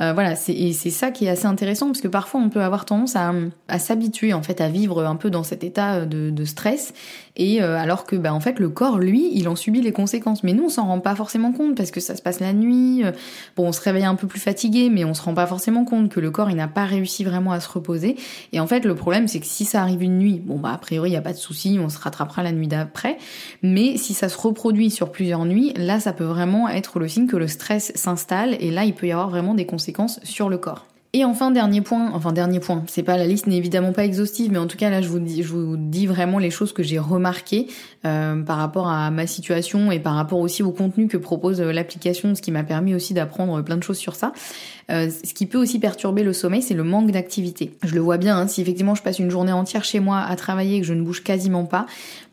Euh, 0.00 0.12
voilà, 0.12 0.36
c'est, 0.36 0.52
et 0.52 0.72
c'est 0.74 0.90
ça 0.90 1.10
qui 1.10 1.24
est 1.24 1.30
assez 1.30 1.46
intéressant 1.46 1.86
parce 1.86 2.02
que 2.02 2.08
parfois 2.08 2.40
on 2.40 2.50
peut 2.50 2.60
avoir 2.60 2.84
tendance 2.84 3.16
à, 3.16 3.32
à 3.68 3.78
s'habituer 3.78 4.34
en 4.34 4.42
fait 4.42 4.60
à 4.60 4.68
vivre 4.68 5.02
un 5.04 5.16
peu 5.16 5.30
dans 5.30 5.42
cet 5.42 5.64
état 5.64 6.04
de, 6.04 6.28
de 6.28 6.44
stress. 6.44 6.92
Et 7.36 7.62
euh, 7.62 7.76
alors 7.78 8.04
que 8.04 8.16
bah 8.16 8.32
en 8.32 8.40
fait 8.40 8.58
le 8.58 8.68
corps 8.68 8.98
lui 8.98 9.30
il 9.34 9.48
en 9.48 9.56
subit 9.56 9.80
les 9.80 9.92
conséquences. 9.92 10.42
Mais 10.42 10.52
nous 10.52 10.64
on 10.64 10.68
s'en 10.68 10.86
rend 10.86 11.00
pas 11.00 11.14
forcément 11.14 11.52
compte 11.52 11.76
parce 11.76 11.90
que 11.90 12.00
ça 12.00 12.14
se 12.14 12.22
passe 12.22 12.40
la 12.40 12.52
nuit 12.52 13.04
euh, 13.04 13.12
bon 13.56 13.68
on 13.68 13.72
se 13.72 13.80
réveille 13.80 14.04
un 14.04 14.14
peu 14.16 14.26
plus 14.26 14.40
fatigué 14.40 14.90
mais 14.90 15.04
on 15.04 15.14
se 15.14 15.22
rend 15.22 15.34
pas 15.34 15.46
forcément 15.46 15.84
compte 15.84 16.10
que 16.10 16.20
le 16.20 16.30
corps 16.30 16.50
il 16.50 16.56
n'a 16.56 16.68
pas 16.68 16.84
réussi 16.84 17.24
vraiment 17.24 17.52
à 17.52 17.60
se 17.60 17.68
reposer. 17.68 18.16
Et 18.52 18.60
en 18.60 18.66
fait 18.66 18.84
le 18.84 18.94
problème 18.94 19.28
c'est 19.28 19.40
que 19.40 19.46
si 19.46 19.64
ça 19.64 19.80
arrive 19.80 20.02
une 20.02 20.18
nuit 20.18 20.42
bon 20.44 20.58
bah 20.58 20.72
a 20.74 20.78
priori 20.78 21.10
il 21.10 21.14
y 21.14 21.18
a 21.18 21.22
pas 21.22 21.32
de 21.32 21.38
souci 21.38 21.78
on 21.80 21.88
se 21.88 21.98
rattrapera 21.98 22.42
la 22.42 22.52
nuit 22.52 22.68
d'après. 22.68 23.16
Mais 23.62 23.96
si 23.96 24.12
ça 24.12 24.28
se 24.28 24.38
reproduit 24.38 24.90
sur 24.90 25.10
plusieurs 25.10 25.46
nuits 25.46 25.72
là 25.76 26.00
ça 26.00 26.12
peut 26.12 26.24
vraiment 26.24 26.68
être 26.68 26.98
le 26.98 27.08
signe 27.08 27.26
que 27.26 27.36
le 27.36 27.48
stress 27.48 27.92
s'installe. 27.94 28.56
Et 28.60 28.70
là 28.70 28.84
il 28.84 28.94
peut 28.94 29.06
y 29.06 29.12
avoir 29.12 29.30
vraiment 29.30 29.54
des 29.54 29.64
conséquences 29.64 29.85
sur 30.22 30.48
le 30.48 30.58
corps. 30.58 30.86
Et 31.12 31.24
enfin, 31.24 31.50
dernier 31.50 31.80
point, 31.80 32.10
enfin 32.12 32.32
dernier 32.32 32.60
point, 32.60 32.84
c'est 32.88 33.02
pas 33.02 33.16
la 33.16 33.26
liste 33.26 33.46
n'est 33.46 33.56
évidemment 33.56 33.92
pas 33.92 34.04
exhaustive, 34.04 34.52
mais 34.52 34.58
en 34.58 34.66
tout 34.66 34.76
cas 34.76 34.90
là 34.90 35.00
je 35.00 35.08
vous 35.08 35.18
dis, 35.18 36.06
vraiment 36.06 36.38
les 36.38 36.50
choses 36.50 36.74
que 36.74 36.82
j'ai 36.82 36.98
remarquées 36.98 37.68
euh, 38.04 38.42
par 38.42 38.58
rapport 38.58 38.88
à 38.88 39.10
ma 39.10 39.26
situation 39.26 39.90
et 39.90 39.98
par 39.98 40.14
rapport 40.14 40.40
aussi 40.40 40.62
au 40.62 40.72
contenu 40.72 41.08
que 41.08 41.16
propose 41.16 41.62
euh, 41.62 41.72
l'application, 41.72 42.34
ce 42.34 42.42
qui 42.42 42.52
m'a 42.52 42.64
permis 42.64 42.94
aussi 42.94 43.14
d'apprendre 43.14 43.62
plein 43.62 43.78
de 43.78 43.82
choses 43.82 43.96
sur 43.96 44.14
ça. 44.14 44.34
Euh, 44.90 45.10
ce 45.10 45.34
qui 45.34 45.46
peut 45.46 45.58
aussi 45.58 45.78
perturber 45.78 46.22
le 46.22 46.32
sommeil, 46.32 46.62
c'est 46.62 46.74
le 46.74 46.84
manque 46.84 47.10
d'activité. 47.10 47.72
Je 47.82 47.94
le 47.94 48.00
vois 48.00 48.18
bien, 48.18 48.36
hein, 48.36 48.46
si 48.46 48.60
effectivement 48.60 48.94
je 48.94 49.02
passe 49.02 49.18
une 49.18 49.30
journée 49.30 49.52
entière 49.52 49.84
chez 49.84 49.98
moi 49.98 50.20
à 50.20 50.36
travailler 50.36 50.76
et 50.76 50.80
que 50.80 50.86
je 50.86 50.94
ne 50.94 51.02
bouge 51.02 51.24
quasiment 51.24 51.64
pas, 51.64 51.86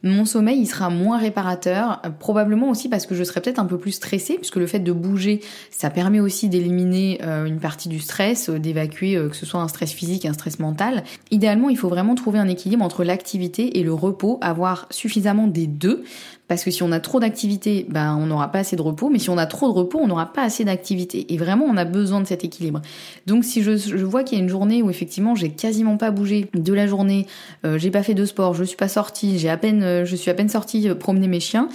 mon 0.04 0.26
sommeil 0.26 0.60
il 0.60 0.68
sera 0.68 0.90
moins 0.90 1.18
réparateur, 1.18 2.02
euh, 2.06 2.10
probablement 2.10 2.70
aussi 2.70 2.90
parce 2.90 3.06
que 3.06 3.16
je 3.16 3.24
serai 3.24 3.42
peut-être 3.42 3.60
un 3.60 3.66
peu 3.66 3.78
plus 3.78 3.94
stressée, 3.94 4.36
puisque 4.36 4.58
le 4.58 4.68
fait 4.68 4.80
de 4.80 4.92
bouger, 4.92 5.42
ça 5.72 5.90
permet 5.90 6.20
aussi 6.20 6.48
d'éliminer 6.48 7.20
euh, 7.24 7.46
une 7.46 7.60
partie 7.60 7.90
du 7.90 8.00
stress, 8.00 8.50
d'évacuer 8.50 9.16
que 9.30 9.36
ce 9.36 9.46
soit 9.46 9.62
un 9.62 9.68
stress 9.68 9.92
physique, 9.92 10.26
un 10.26 10.34
stress 10.34 10.60
mental. 10.60 11.04
Idéalement, 11.32 11.70
il 11.70 11.78
faut 11.78 11.90
vraiment 11.90 12.16
trouver 12.16 12.40
un 12.40 12.48
équilibre 12.48 12.84
entre 12.84 13.04
l'activité 13.04 13.80
et 13.80 13.84
le 13.84 13.94
repos, 13.94 14.38
avoir 14.42 14.88
suffisamment 14.92 15.48
des 15.48 15.66
deux, 15.68 16.04
parce 16.50 16.64
que 16.64 16.72
si 16.72 16.84
on 16.84 16.92
a 16.92 17.00
trop 17.00 17.22
d'activité, 17.22 17.86
ben 17.90 18.18
on 18.20 18.26
n'aura 18.26 18.52
pas 18.52 18.60
assez 18.60 18.76
de 18.76 18.82
repos, 18.82 19.10
mais 19.10 19.18
si 19.18 19.30
on 19.30 19.38
a 19.38 19.46
trop 19.46 19.68
de 19.68 19.74
repos, 19.74 20.00
on 20.02 20.08
n'aura 20.08 20.34
pas 20.34 20.44
assez 20.44 20.66
d'activité. 20.66 21.34
Et 21.34 21.38
vraiment, 21.38 21.66
on 21.66 21.78
a 21.78 21.86
besoin 21.86 22.20
de 22.20 22.28
cet 22.28 22.44
équilibre. 22.44 22.82
Donc 23.28 23.46
si 23.46 23.64
je, 23.64 24.04
vois 24.04 24.24
qu'il 24.24 24.38
y 24.38 24.42
a 24.42 24.44
une 24.44 24.50
journée 24.50 24.82
où 24.82 24.90
effectivement 24.90 25.36
j'ai 25.36 25.50
quasiment 25.50 25.96
pas 25.96 26.12
bougé 26.12 26.50
de 26.54 26.74
la 26.74 26.86
journée, 26.86 27.28
euh, 27.66 27.78
j'ai 27.78 27.92
pas 27.92 28.04
fait 28.04 28.14
de 28.14 28.26
sport, 28.26 28.54
je 28.54 28.66
suis 28.66 28.76
pas 28.76 28.90
sortie, 28.90 29.40
j'ai 29.40 29.50
à 29.50 29.56
peine, 29.56 29.84
euh, 29.84 30.06
je 30.06 30.16
suis 30.18 30.30
à 30.30 30.34
peine 30.34 30.50
sortie 30.50 30.90
euh, 30.90 30.96
promener 30.96 31.28
mes 31.28 31.40
chiens, 31.40 31.70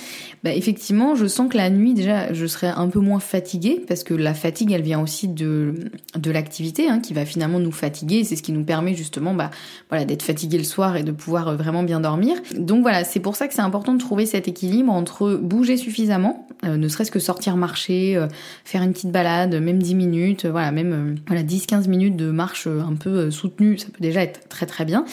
ben 0.45 0.55
effectivement, 0.55 1.17
je 1.17 1.27
sens 1.27 1.49
que 1.51 1.57
la 1.57 1.71
nuit 1.71 1.95
déjà, 1.95 2.33
je 2.35 2.47
serai 2.47 2.69
un 2.69 2.89
peu 2.89 3.01
moins 3.01 3.21
fatiguée 3.21 3.83
parce 3.89 4.05
que 4.05 4.13
la 4.13 4.35
fatigue, 4.35 4.73
elle 4.73 4.83
vient 4.83 5.01
aussi 5.01 5.29
de 5.29 5.75
de 6.15 6.31
l'activité 6.31 6.89
hein, 6.89 7.01
qui 7.01 7.15
va 7.15 7.25
finalement 7.25 7.59
nous 7.59 7.73
fatiguer. 7.73 8.23
C'est 8.25 8.37
ce 8.37 8.43
qui 8.43 8.53
nous 8.53 8.65
permet 8.65 8.95
justement, 8.95 9.33
bah 9.33 9.51
voilà, 9.89 10.05
d'être 10.05 10.23
fatigué 10.23 10.59
le 10.59 10.65
soir 10.65 10.97
et 10.97 11.03
de 11.03 11.13
pouvoir 11.13 11.57
vraiment 11.57 11.83
bien 11.83 12.01
dormir. 12.01 12.37
Donc 12.57 12.83
voilà, 12.83 13.05
c'est 13.05 13.21
pour 13.21 13.35
ça 13.35 13.49
que 13.49 13.55
c'est 13.55 13.63
important 13.63 13.95
de 13.95 13.99
trouver 13.99 14.27
cet 14.27 14.47
équilibre 14.47 14.59
entre 14.89 15.35
bouger 15.35 15.77
suffisamment, 15.77 16.47
euh, 16.65 16.77
ne 16.77 16.89
serait-ce 16.89 17.11
que 17.11 17.19
sortir 17.19 17.57
marcher, 17.57 18.17
euh, 18.17 18.27
faire 18.65 18.83
une 18.83 18.93
petite 18.93 19.13
balade, 19.13 19.55
même 19.55 19.81
10 19.81 19.95
minutes, 19.95 20.45
euh, 20.45 20.51
voilà, 20.51 20.73
même 20.73 21.17
voilà 21.27 21.43
10-15 21.43 21.89
minutes 21.89 22.17
de 22.17 22.31
marche 22.31 22.67
un 22.67 22.95
peu 22.95 23.31
soutenue, 23.31 23.79
ça 23.79 23.87
peut 23.87 24.01
déjà 24.01 24.23
être 24.23 24.49
très 24.49 24.67
très 24.67 24.85
bien. 24.85 25.05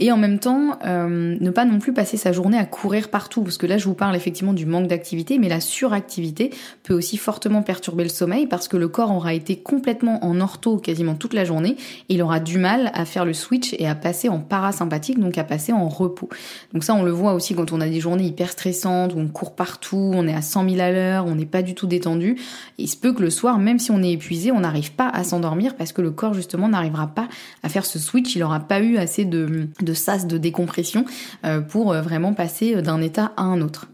Et 0.00 0.12
en 0.12 0.16
même 0.16 0.38
temps, 0.38 0.78
ne 0.84 1.50
pas 1.50 1.64
non 1.64 1.78
plus 1.78 1.92
passer 1.92 2.16
sa 2.16 2.32
journée 2.32 2.56
à 2.56 2.64
courir 2.64 3.08
partout, 3.08 3.42
parce 3.42 3.58
que 3.58 3.66
là 3.66 3.78
je 3.78 3.84
vous 3.84 3.94
parle 3.94 4.14
effectivement 4.14 4.52
du 4.52 4.64
manque 4.64 4.86
d'activité, 4.86 5.38
mais 5.38 5.48
la 5.48 5.60
suractivité 5.60 6.50
peut 6.84 6.94
aussi 6.94 7.16
fortement 7.16 7.62
perturber 7.62 8.04
le 8.04 8.08
sommeil 8.08 8.46
parce 8.46 8.68
que 8.68 8.76
le 8.76 8.88
corps 8.88 9.10
aura 9.10 9.34
été 9.34 9.56
complètement 9.56 10.24
en 10.24 10.40
ortho 10.40 10.78
quasiment 10.78 11.14
toute 11.14 11.34
la 11.34 11.44
journée, 11.44 11.76
et 12.08 12.14
il 12.14 12.22
aura 12.22 12.38
du 12.38 12.58
mal 12.58 12.92
à 12.94 13.04
faire 13.04 13.24
le 13.24 13.32
switch 13.32 13.74
et 13.78 13.88
à 13.88 13.94
passer 13.94 14.28
en 14.28 14.38
parasympathique, 14.38 15.18
donc 15.18 15.36
à 15.36 15.44
passer 15.44 15.72
en 15.72 15.88
repos. 15.88 16.28
Donc 16.72 16.84
ça 16.84 16.94
on 16.94 17.02
le 17.02 17.10
voit 17.10 17.32
aussi 17.32 17.54
quand 17.54 17.72
on 17.72 17.80
a 17.80 17.88
des 17.88 18.00
journées 18.00 18.24
hyper 18.24 18.50
stressantes 18.50 19.14
où 19.14 19.18
on 19.18 19.28
court 19.28 19.56
partout, 19.56 20.12
on 20.14 20.28
est 20.28 20.34
à 20.34 20.42
100 20.42 20.68
000 20.70 20.80
à 20.80 20.92
l'heure, 20.92 21.26
on 21.26 21.34
n'est 21.34 21.46
pas 21.46 21.62
du 21.62 21.74
tout 21.74 21.88
détendu. 21.88 22.36
il 22.78 22.88
se 22.88 22.96
peut 22.96 23.12
que 23.12 23.22
le 23.22 23.30
soir, 23.30 23.58
même 23.58 23.78
si 23.78 23.90
on 23.90 24.02
est 24.02 24.12
épuisé, 24.12 24.52
on 24.52 24.60
n'arrive 24.60 24.92
pas 24.92 25.08
à 25.08 25.24
s'endormir 25.24 25.74
parce 25.74 25.92
que 25.92 26.02
le 26.02 26.10
corps 26.10 26.34
justement 26.34 26.68
n'arrivera 26.68 27.08
pas 27.08 27.28
à 27.62 27.68
faire 27.68 27.84
ce 27.84 27.98
switch, 27.98 28.36
il 28.36 28.40
n'aura 28.40 28.60
pas 28.60 28.80
eu 28.80 28.96
assez 28.96 29.24
de 29.24 29.68
sas 29.94 30.26
de 30.26 30.38
décompression 30.38 31.04
euh, 31.44 31.60
pour 31.60 31.92
euh, 31.92 32.02
vraiment 32.02 32.32
passer 32.32 32.82
d'un 32.82 33.00
état 33.00 33.32
à 33.36 33.42
un 33.42 33.60
autre. 33.60 33.88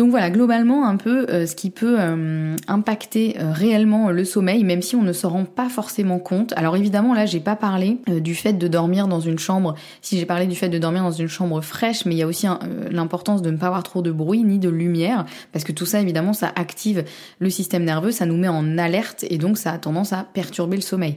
Donc 0.00 0.08
voilà, 0.08 0.30
globalement 0.30 0.86
un 0.86 0.96
peu 0.96 1.26
euh, 1.28 1.44
ce 1.44 1.54
qui 1.54 1.68
peut 1.68 1.96
euh, 1.98 2.56
impacter 2.68 3.36
euh, 3.38 3.52
réellement 3.52 4.10
le 4.10 4.24
sommeil, 4.24 4.64
même 4.64 4.80
si 4.80 4.96
on 4.96 5.02
ne 5.02 5.12
s'en 5.12 5.28
rend 5.28 5.44
pas 5.44 5.68
forcément 5.68 6.18
compte. 6.18 6.54
Alors 6.56 6.74
évidemment 6.74 7.12
là, 7.12 7.26
j'ai 7.26 7.38
pas 7.38 7.54
parlé 7.54 7.98
du 8.06 8.34
fait 8.34 8.54
de 8.54 8.66
dormir 8.66 9.08
dans 9.08 9.20
une 9.20 9.38
chambre. 9.38 9.74
Si 10.00 10.18
j'ai 10.18 10.24
parlé 10.24 10.46
du 10.46 10.56
fait 10.56 10.70
de 10.70 10.78
dormir 10.78 11.02
dans 11.02 11.10
une 11.10 11.28
chambre 11.28 11.60
fraîche, 11.60 12.06
mais 12.06 12.14
il 12.14 12.18
y 12.18 12.22
a 12.22 12.26
aussi 12.26 12.46
l'importance 12.90 13.42
de 13.42 13.50
ne 13.50 13.58
pas 13.58 13.66
avoir 13.66 13.82
trop 13.82 14.00
de 14.00 14.10
bruit 14.10 14.42
ni 14.42 14.58
de 14.58 14.70
lumière, 14.70 15.26
parce 15.52 15.66
que 15.66 15.72
tout 15.72 15.84
ça 15.84 16.00
évidemment 16.00 16.32
ça 16.32 16.50
active 16.56 17.04
le 17.38 17.50
système 17.50 17.84
nerveux, 17.84 18.10
ça 18.10 18.24
nous 18.24 18.38
met 18.38 18.48
en 18.48 18.78
alerte 18.78 19.26
et 19.28 19.36
donc 19.36 19.58
ça 19.58 19.72
a 19.72 19.78
tendance 19.78 20.14
à 20.14 20.24
perturber 20.32 20.76
le 20.76 20.82
sommeil. 20.82 21.16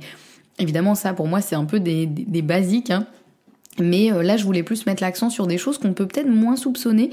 Évidemment 0.59 0.95
ça 0.95 1.13
pour 1.13 1.27
moi 1.27 1.39
c'est 1.39 1.55
un 1.55 1.65
peu 1.65 1.79
des, 1.79 2.05
des 2.05 2.41
basiques. 2.41 2.91
Hein. 2.91 3.07
Mais 3.79 4.11
euh, 4.11 4.21
là, 4.21 4.37
je 4.37 4.43
voulais 4.43 4.63
plus 4.63 4.85
mettre 4.85 5.01
l'accent 5.01 5.29
sur 5.29 5.47
des 5.47 5.57
choses 5.57 5.77
qu'on 5.77 5.93
peut 5.93 6.05
peut-être 6.05 6.29
moins 6.29 6.55
soupçonner. 6.55 7.09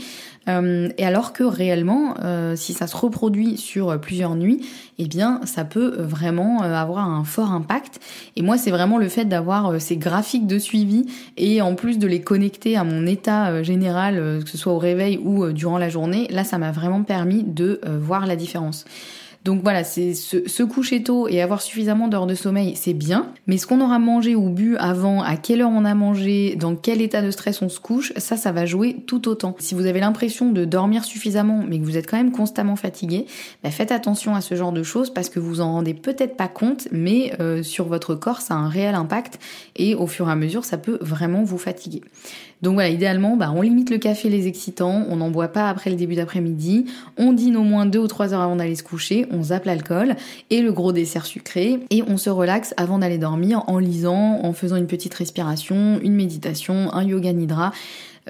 Euh, 0.48 0.88
et 0.98 1.04
alors 1.04 1.32
que 1.32 1.44
réellement, 1.44 2.14
euh, 2.22 2.56
si 2.56 2.72
ça 2.72 2.86
se 2.86 2.96
reproduit 2.96 3.56
sur 3.56 3.98
plusieurs 4.00 4.36
nuits, 4.36 4.66
eh 4.98 5.06
bien, 5.06 5.40
ça 5.44 5.64
peut 5.64 5.96
vraiment 5.98 6.60
avoir 6.62 7.08
un 7.08 7.24
fort 7.24 7.52
impact. 7.52 8.00
Et 8.36 8.42
moi, 8.42 8.58
c'est 8.58 8.70
vraiment 8.70 8.98
le 8.98 9.08
fait 9.08 9.24
d'avoir 9.24 9.80
ces 9.80 9.96
graphiques 9.96 10.46
de 10.46 10.58
suivi 10.58 11.06
et 11.36 11.62
en 11.62 11.74
plus 11.74 11.98
de 11.98 12.06
les 12.06 12.20
connecter 12.20 12.76
à 12.76 12.84
mon 12.84 13.06
état 13.06 13.62
général, 13.62 14.40
que 14.44 14.50
ce 14.50 14.58
soit 14.58 14.72
au 14.72 14.78
réveil 14.78 15.18
ou 15.18 15.52
durant 15.52 15.78
la 15.78 15.88
journée. 15.88 16.26
Là, 16.30 16.44
ça 16.44 16.58
m'a 16.58 16.72
vraiment 16.72 17.02
permis 17.02 17.42
de 17.42 17.80
voir 17.86 18.26
la 18.26 18.36
différence. 18.36 18.84
Donc 19.44 19.62
voilà, 19.62 19.84
c'est 19.84 20.12
se, 20.12 20.62
coucher 20.62 21.02
tôt 21.02 21.26
et 21.26 21.40
avoir 21.40 21.62
suffisamment 21.62 22.08
d'heures 22.08 22.26
de 22.26 22.34
sommeil, 22.34 22.74
c'est 22.76 22.92
bien. 22.92 23.32
Mais 23.46 23.56
ce 23.56 23.66
qu'on 23.66 23.80
aura 23.80 23.98
mangé 23.98 24.34
ou 24.34 24.50
bu 24.50 24.76
avant, 24.76 25.22
à 25.22 25.36
quelle 25.36 25.62
heure 25.62 25.70
on 25.72 25.86
a 25.86 25.94
mangé, 25.94 26.56
dans 26.56 26.76
quel 26.76 27.00
état 27.00 27.22
de 27.22 27.30
stress 27.30 27.62
on 27.62 27.70
se 27.70 27.80
couche, 27.80 28.12
ça, 28.18 28.36
ça 28.36 28.52
va 28.52 28.66
jouer 28.66 28.96
tout 29.06 29.28
autant. 29.28 29.56
Si 29.58 29.74
vous 29.74 29.86
avez 29.86 30.00
l'impression 30.00 30.52
de 30.52 30.66
dormir 30.66 31.04
suffisamment, 31.04 31.64
mais 31.66 31.78
que 31.78 31.84
vous 31.84 31.96
êtes 31.96 32.06
quand 32.08 32.18
même 32.18 32.32
constamment 32.32 32.76
fatigué, 32.76 33.24
bah 33.62 33.70
faites 33.70 33.92
attention 33.92 34.34
à 34.34 34.42
ce 34.42 34.54
genre 34.54 34.72
de 34.72 34.82
choses 34.82 35.08
parce 35.08 35.30
que 35.30 35.40
vous 35.40 35.62
en 35.62 35.72
rendez 35.72 35.94
peut-être 35.94 36.36
pas 36.36 36.48
compte, 36.48 36.88
mais 36.92 37.32
euh, 37.40 37.62
sur 37.62 37.86
votre 37.86 38.14
corps, 38.14 38.42
ça 38.42 38.54
a 38.54 38.58
un 38.58 38.68
réel 38.68 38.94
impact 38.94 39.38
et 39.76 39.94
au 39.94 40.06
fur 40.06 40.28
et 40.28 40.32
à 40.32 40.36
mesure, 40.36 40.66
ça 40.66 40.76
peut 40.76 40.98
vraiment 41.00 41.44
vous 41.44 41.58
fatiguer. 41.58 42.02
Donc 42.62 42.74
voilà, 42.74 42.90
idéalement, 42.90 43.36
bah, 43.36 43.52
on 43.54 43.62
limite 43.62 43.90
le 43.90 43.96
café, 43.96 44.28
les 44.28 44.46
excitants, 44.46 45.04
on 45.08 45.16
n'en 45.16 45.30
boit 45.30 45.48
pas 45.48 45.68
après 45.68 45.88
le 45.88 45.96
début 45.96 46.14
d'après-midi, 46.14 46.86
on 47.16 47.32
dîne 47.32 47.56
au 47.56 47.62
moins 47.62 47.86
deux 47.86 48.00
ou 48.00 48.06
trois 48.06 48.34
heures 48.34 48.42
avant 48.42 48.56
d'aller 48.56 48.74
se 48.74 48.82
coucher, 48.82 49.26
on 49.30 49.44
zappe 49.44 49.64
l'alcool 49.64 50.14
et 50.50 50.60
le 50.60 50.70
gros 50.72 50.92
dessert 50.92 51.24
sucré, 51.24 51.80
et 51.88 52.02
on 52.06 52.18
se 52.18 52.28
relaxe 52.28 52.74
avant 52.76 52.98
d'aller 52.98 53.18
dormir 53.18 53.62
en 53.66 53.78
lisant, 53.78 54.40
en 54.42 54.52
faisant 54.52 54.76
une 54.76 54.86
petite 54.86 55.14
respiration, 55.14 55.98
une 56.02 56.14
méditation, 56.14 56.92
un 56.92 57.04
yoga 57.04 57.32
nidra. 57.32 57.72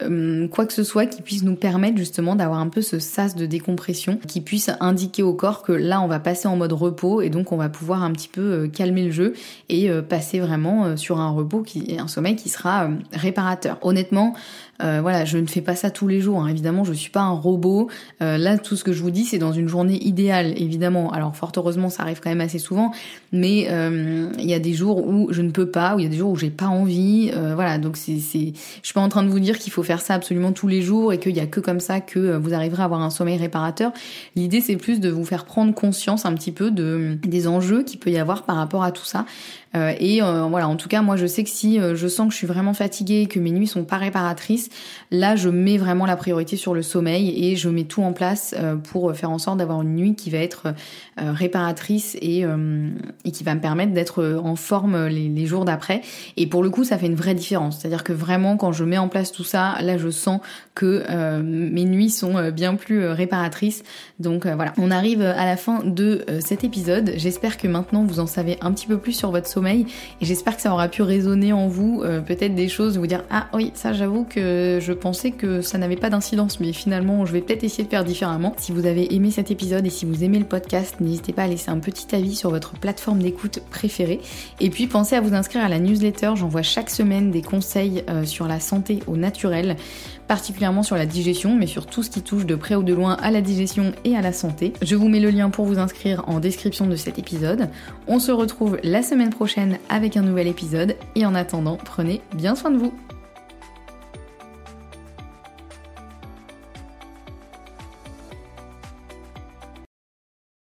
Euh, 0.03 0.49
quoi 0.49 0.67
que 0.67 0.73
ce 0.73 0.85
soit 0.85 1.07
qui 1.07 1.23
puisse 1.23 1.43
nous 1.43 1.57
permettre 1.57 1.97
justement 1.97 2.37
d'avoir 2.37 2.61
un 2.61 2.69
peu 2.69 2.83
ce 2.83 2.99
sas 2.99 3.35
de 3.35 3.47
décompression, 3.47 4.19
qui 4.27 4.41
puisse 4.41 4.71
indiquer 4.81 5.23
au 5.23 5.35
corps 5.35 5.63
que 5.63 5.73
là 5.73 6.01
on 6.01 6.07
va 6.07 6.21
passer 6.21 6.49
en 6.49 6.57
mode 6.57 6.73
repos 6.73 7.21
et 7.21 7.31
donc 7.31 7.53
on 7.53 7.57
va 7.57 7.69
pouvoir 7.69 8.03
un 8.03 8.13
petit 8.13 8.29
peu 8.29 8.41
euh, 8.41 8.69
calmer 8.69 9.05
le 9.05 9.11
jeu 9.11 9.35
et 9.69 9.91
euh, 9.91 10.03
passer 10.03 10.41
vraiment 10.41 10.97
sur 10.97 11.21
un 11.21 11.31
repos 11.31 11.63
qui 11.63 11.97
un 11.99 12.09
sommeil 12.09 12.37
qui 12.37 12.49
sera 12.49 12.89
réparateur. 13.13 13.79
Honnêtement, 13.83 14.35
voilà, 14.81 15.25
je 15.25 15.39
ne 15.39 15.47
fais 15.47 15.61
pas 15.61 15.75
ça 15.75 15.91
tous 15.91 16.09
les 16.09 16.21
jours. 16.21 16.43
Hein. 16.43 16.49
Évidemment, 16.49 16.85
je 16.85 16.93
suis 16.93 17.11
pas 17.11 17.21
un 17.21 17.33
robot. 17.33 17.89
là, 18.21 18.59
tout 18.59 18.77
ce 18.77 18.85
que 18.85 18.93
je 18.93 19.03
vous 19.03 19.11
dis, 19.11 19.25
c'est 19.25 19.39
dans 19.39 19.53
une 19.53 19.69
journée 19.69 20.03
idéale, 20.05 20.55
évidemment. 20.57 21.13
Alors, 21.13 21.37
fort 21.37 21.53
heureusement, 21.57 21.89
ça 21.89 22.03
arrive 22.03 22.21
quand 22.21 22.31
même 22.31 22.41
assez 22.41 22.59
souvent, 22.59 22.93
mais 23.33 23.69
il 24.39 24.45
y 24.45 24.55
a 24.55 24.59
des 24.59 24.73
jours 24.73 25.07
où 25.07 25.29
je 25.33 25.43
ne 25.43 25.51
peux 25.51 25.71
pas, 25.71 25.95
ou 25.95 26.01
il 26.01 26.03
y 26.05 26.07
a 26.07 26.11
des 26.11 26.17
jours 26.17 26.31
où 26.31 26.37
j'ai 26.37 26.51
pas 26.51 26.67
envie. 26.67 27.31
voilà, 27.55 27.79
donc 27.79 27.97
c'est, 27.97 28.19
c'est, 28.19 28.53
je 28.55 28.87
suis 28.87 28.95
pas 28.95 29.01
en 29.01 29.09
train 29.09 29.23
de 29.23 29.29
vous 29.29 29.41
dire 29.41 29.59
qu'il 29.59 29.73
faut 29.73 29.83
faire 29.83 30.01
ça 30.01 30.15
absolument 30.15 30.53
tous 30.53 30.69
les 30.69 30.83
jours 30.83 31.13
et 31.13 31.19
qu'il 31.19 31.37
y 31.37 31.41
a 31.41 31.47
que 31.47 31.61
comme 31.61 31.81
ça 31.81 32.01
que 32.01 32.37
vous 32.37 32.55
arriverez 32.55 32.83
à 32.83 32.85
avoir 32.87 33.03
un 33.03 33.11
sommeil 33.11 33.37
réparateur. 33.37 33.93
L'idée, 34.37 34.61
c'est 34.61 34.77
plus 34.77 35.01
de 35.01 35.11
vous 35.11 35.25
faire 35.25 35.45
prendre 35.45 35.75
conscience 35.75 36.27
un 36.27 36.35
petit 36.35 36.53
peu 36.53 36.71
de 36.71 37.19
des 37.23 37.47
enjeux 37.47 37.83
qu'il 37.83 37.99
peut 37.99 38.11
y 38.11 38.19
avoir 38.19 38.45
par 38.45 38.57
rapport 38.57 38.85
à 38.85 38.93
tout 38.93 39.05
ça. 39.05 39.27
Euh, 39.77 39.95
et 40.01 40.23
euh, 40.23 40.47
voilà, 40.51 40.69
en 40.69 40.77
tout 40.77 40.89
cas, 40.89 41.01
moi 41.01 41.17
je 41.17 41.27
sais 41.27 41.45
que 41.45 41.51
si 41.51 41.79
euh, 41.79 41.95
je 41.95 42.09
sens 42.09 42.27
que 42.27 42.33
je 42.33 42.39
suis 42.39 42.47
vraiment 42.47 42.75
fatiguée, 42.75 43.27
que 43.27 43.39
mes 43.39 43.53
nuits 43.53 43.69
sont 43.69 43.85
pas 43.85 43.99
réparatrices, 43.99 44.69
là 45.11 45.37
je 45.37 45.49
mets 45.49 45.79
vraiment 45.79 46.07
la 46.07 46.17
priorité 46.17 46.57
sur 46.57 46.75
le 46.75 46.83
sommeil 46.83 47.45
et 47.45 47.57
je 47.57 47.69
mets 47.69 47.85
tout 47.85 48.03
en 48.03 48.13
place 48.13 48.55
pour 48.85 49.15
faire 49.15 49.31
en 49.31 49.39
sorte 49.39 49.59
d'avoir 49.59 49.83
une 49.83 49.95
nuit 49.95 50.15
qui 50.15 50.31
va 50.31 50.39
être 50.39 50.75
réparatrice 51.21 52.17
et, 52.21 52.45
et 53.25 53.31
qui 53.31 53.45
va 53.45 53.55
me 53.55 53.61
permettre 53.61 53.93
d'être 53.93 54.41
en 54.43 54.57
forme 54.57 55.07
les, 55.07 55.47
jours 55.47 55.65
d'après. 55.65 56.03
Et 56.37 56.47
pour 56.47 56.63
le 56.63 56.71
coup, 56.71 56.85
ça 56.85 56.99
fait 56.99 57.07
une 57.07 57.15
vraie 57.15 57.35
différence. 57.35 57.79
C'est-à-dire 57.79 58.05
que 58.05 58.13
vraiment, 58.13 58.57
quand 58.57 58.73
je 58.73 58.85
mets 58.85 58.99
en 58.99 59.09
place 59.09 59.33
tout 59.33 59.45
ça, 59.45 59.77
là 59.81 59.99
je 59.99 60.11
sens 60.11 60.41
que 60.75 61.05
mes 61.43 61.85
nuits 61.85 62.11
sont 62.11 62.51
bien 62.51 62.75
plus 62.75 63.07
réparatrices. 63.07 63.83
Donc 64.19 64.47
voilà, 64.47 64.73
on 64.79 64.91
arrive 64.91 65.23
à 65.23 65.45
la 65.45 65.57
fin 65.57 65.83
de 65.85 66.25
cet 66.41 66.65
épisode. 66.65 67.13
J'espère 67.17 67.57
que 67.57 67.69
maintenant 67.69 68.05
vous 68.05 68.21
en 68.21 68.27
savez 68.27 68.59
un 68.61 68.73
petit 68.73 68.87
peu 68.87 68.99
plus 68.99 69.13
sur 69.13 69.31
votre 69.31 69.47
sommeil 69.47 69.87
et 70.21 70.25
j'espère 70.25 70.57
que 70.57 70.63
ça 70.63 70.73
aura 70.73 70.89
pu 70.89 71.03
résonner 71.03 71.53
en 71.53 71.69
vous 71.69 72.03
euh, 72.03 72.21
peut-être 72.21 72.55
des 72.55 72.69
choses, 72.69 72.99
vous 72.99 73.07
dire 73.07 73.25
ah 73.31 73.49
oui 73.53 73.71
ça 73.75 73.93
j'avoue 73.93 74.25
que 74.25 74.79
je 74.81 74.93
pensais 74.93 75.31
que 75.31 75.61
ça 75.61 75.79
n'avait 75.79 75.97
pas 75.97 76.11
d'incidence 76.11 76.61
mais 76.61 76.73
finalement 76.73 77.27
je 77.27 77.33
vais 77.33 77.41
peut-être 77.41 77.65
essayer 77.65 77.85
de 77.85 77.89
faire 77.89 78.05
différemment. 78.05 78.55
Si 78.57 78.73
vous 78.73 78.87
avez 78.87 79.15
aimé 79.15 79.31
cet 79.31 79.51
épisode 79.51 79.87
et 79.87 79.91
si 79.91 80.05
vous 80.05 80.25
aimez 80.25 80.39
le 80.39 80.45
podcast, 80.45 80.97
n'hésitez 81.11 81.33
pas 81.33 81.43
à 81.43 81.47
laisser 81.49 81.71
un 81.71 81.79
petit 81.79 82.15
avis 82.15 82.35
sur 82.35 82.51
votre 82.51 82.73
plateforme 82.73 83.21
d'écoute 83.21 83.61
préférée 83.71 84.21
et 84.61 84.71
puis 84.71 84.87
pensez 84.87 85.17
à 85.17 85.21
vous 85.21 85.35
inscrire 85.35 85.65
à 85.65 85.69
la 85.69 85.79
newsletter, 85.79 86.33
j'envoie 86.37 86.63
chaque 86.63 86.91
semaine 86.91 87.31
des 87.31 87.43
conseils 87.43 88.05
euh, 88.09 88.25
sur 88.25 88.47
la 88.47 88.61
santé 88.61 89.01
au 89.07 89.17
naturel 89.17 89.77
particulièrement 90.31 90.85
sur 90.85 90.95
la 90.95 91.07
digestion, 91.07 91.57
mais 91.57 91.67
sur 91.67 91.87
tout 91.87 92.05
ce 92.05 92.11
qui 92.11 92.23
touche 92.23 92.47
de 92.47 92.55
près 92.55 92.77
ou 92.77 92.85
de 92.85 92.95
loin 92.95 93.15
à 93.15 93.33
la 93.33 93.41
digestion 93.41 93.93
et 94.05 94.17
à 94.17 94.21
la 94.21 94.33
santé. 94.33 94.73
Je 94.81 94.95
vous 94.95 95.09
mets 95.09 95.19
le 95.19 95.31
lien 95.31 95.51
pour 95.51 95.65
vous 95.65 95.81
inscrire 95.81 96.23
en 96.29 96.39
description 96.39 96.87
de 96.87 96.95
cet 96.95 97.19
épisode. 97.19 97.69
On 98.07 98.21
se 98.21 98.31
retrouve 98.31 98.79
la 98.85 99.03
semaine 99.03 99.31
prochaine 99.31 99.79
avec 99.89 100.17
un 100.17 100.23
nouvel 100.23 100.47
épisode, 100.47 100.95
et 101.17 101.27
en 101.27 101.35
attendant, 101.35 101.79
prenez 101.85 102.21
bien 102.37 102.55
soin 102.55 102.71
de 102.71 102.79
vous. 102.79 102.93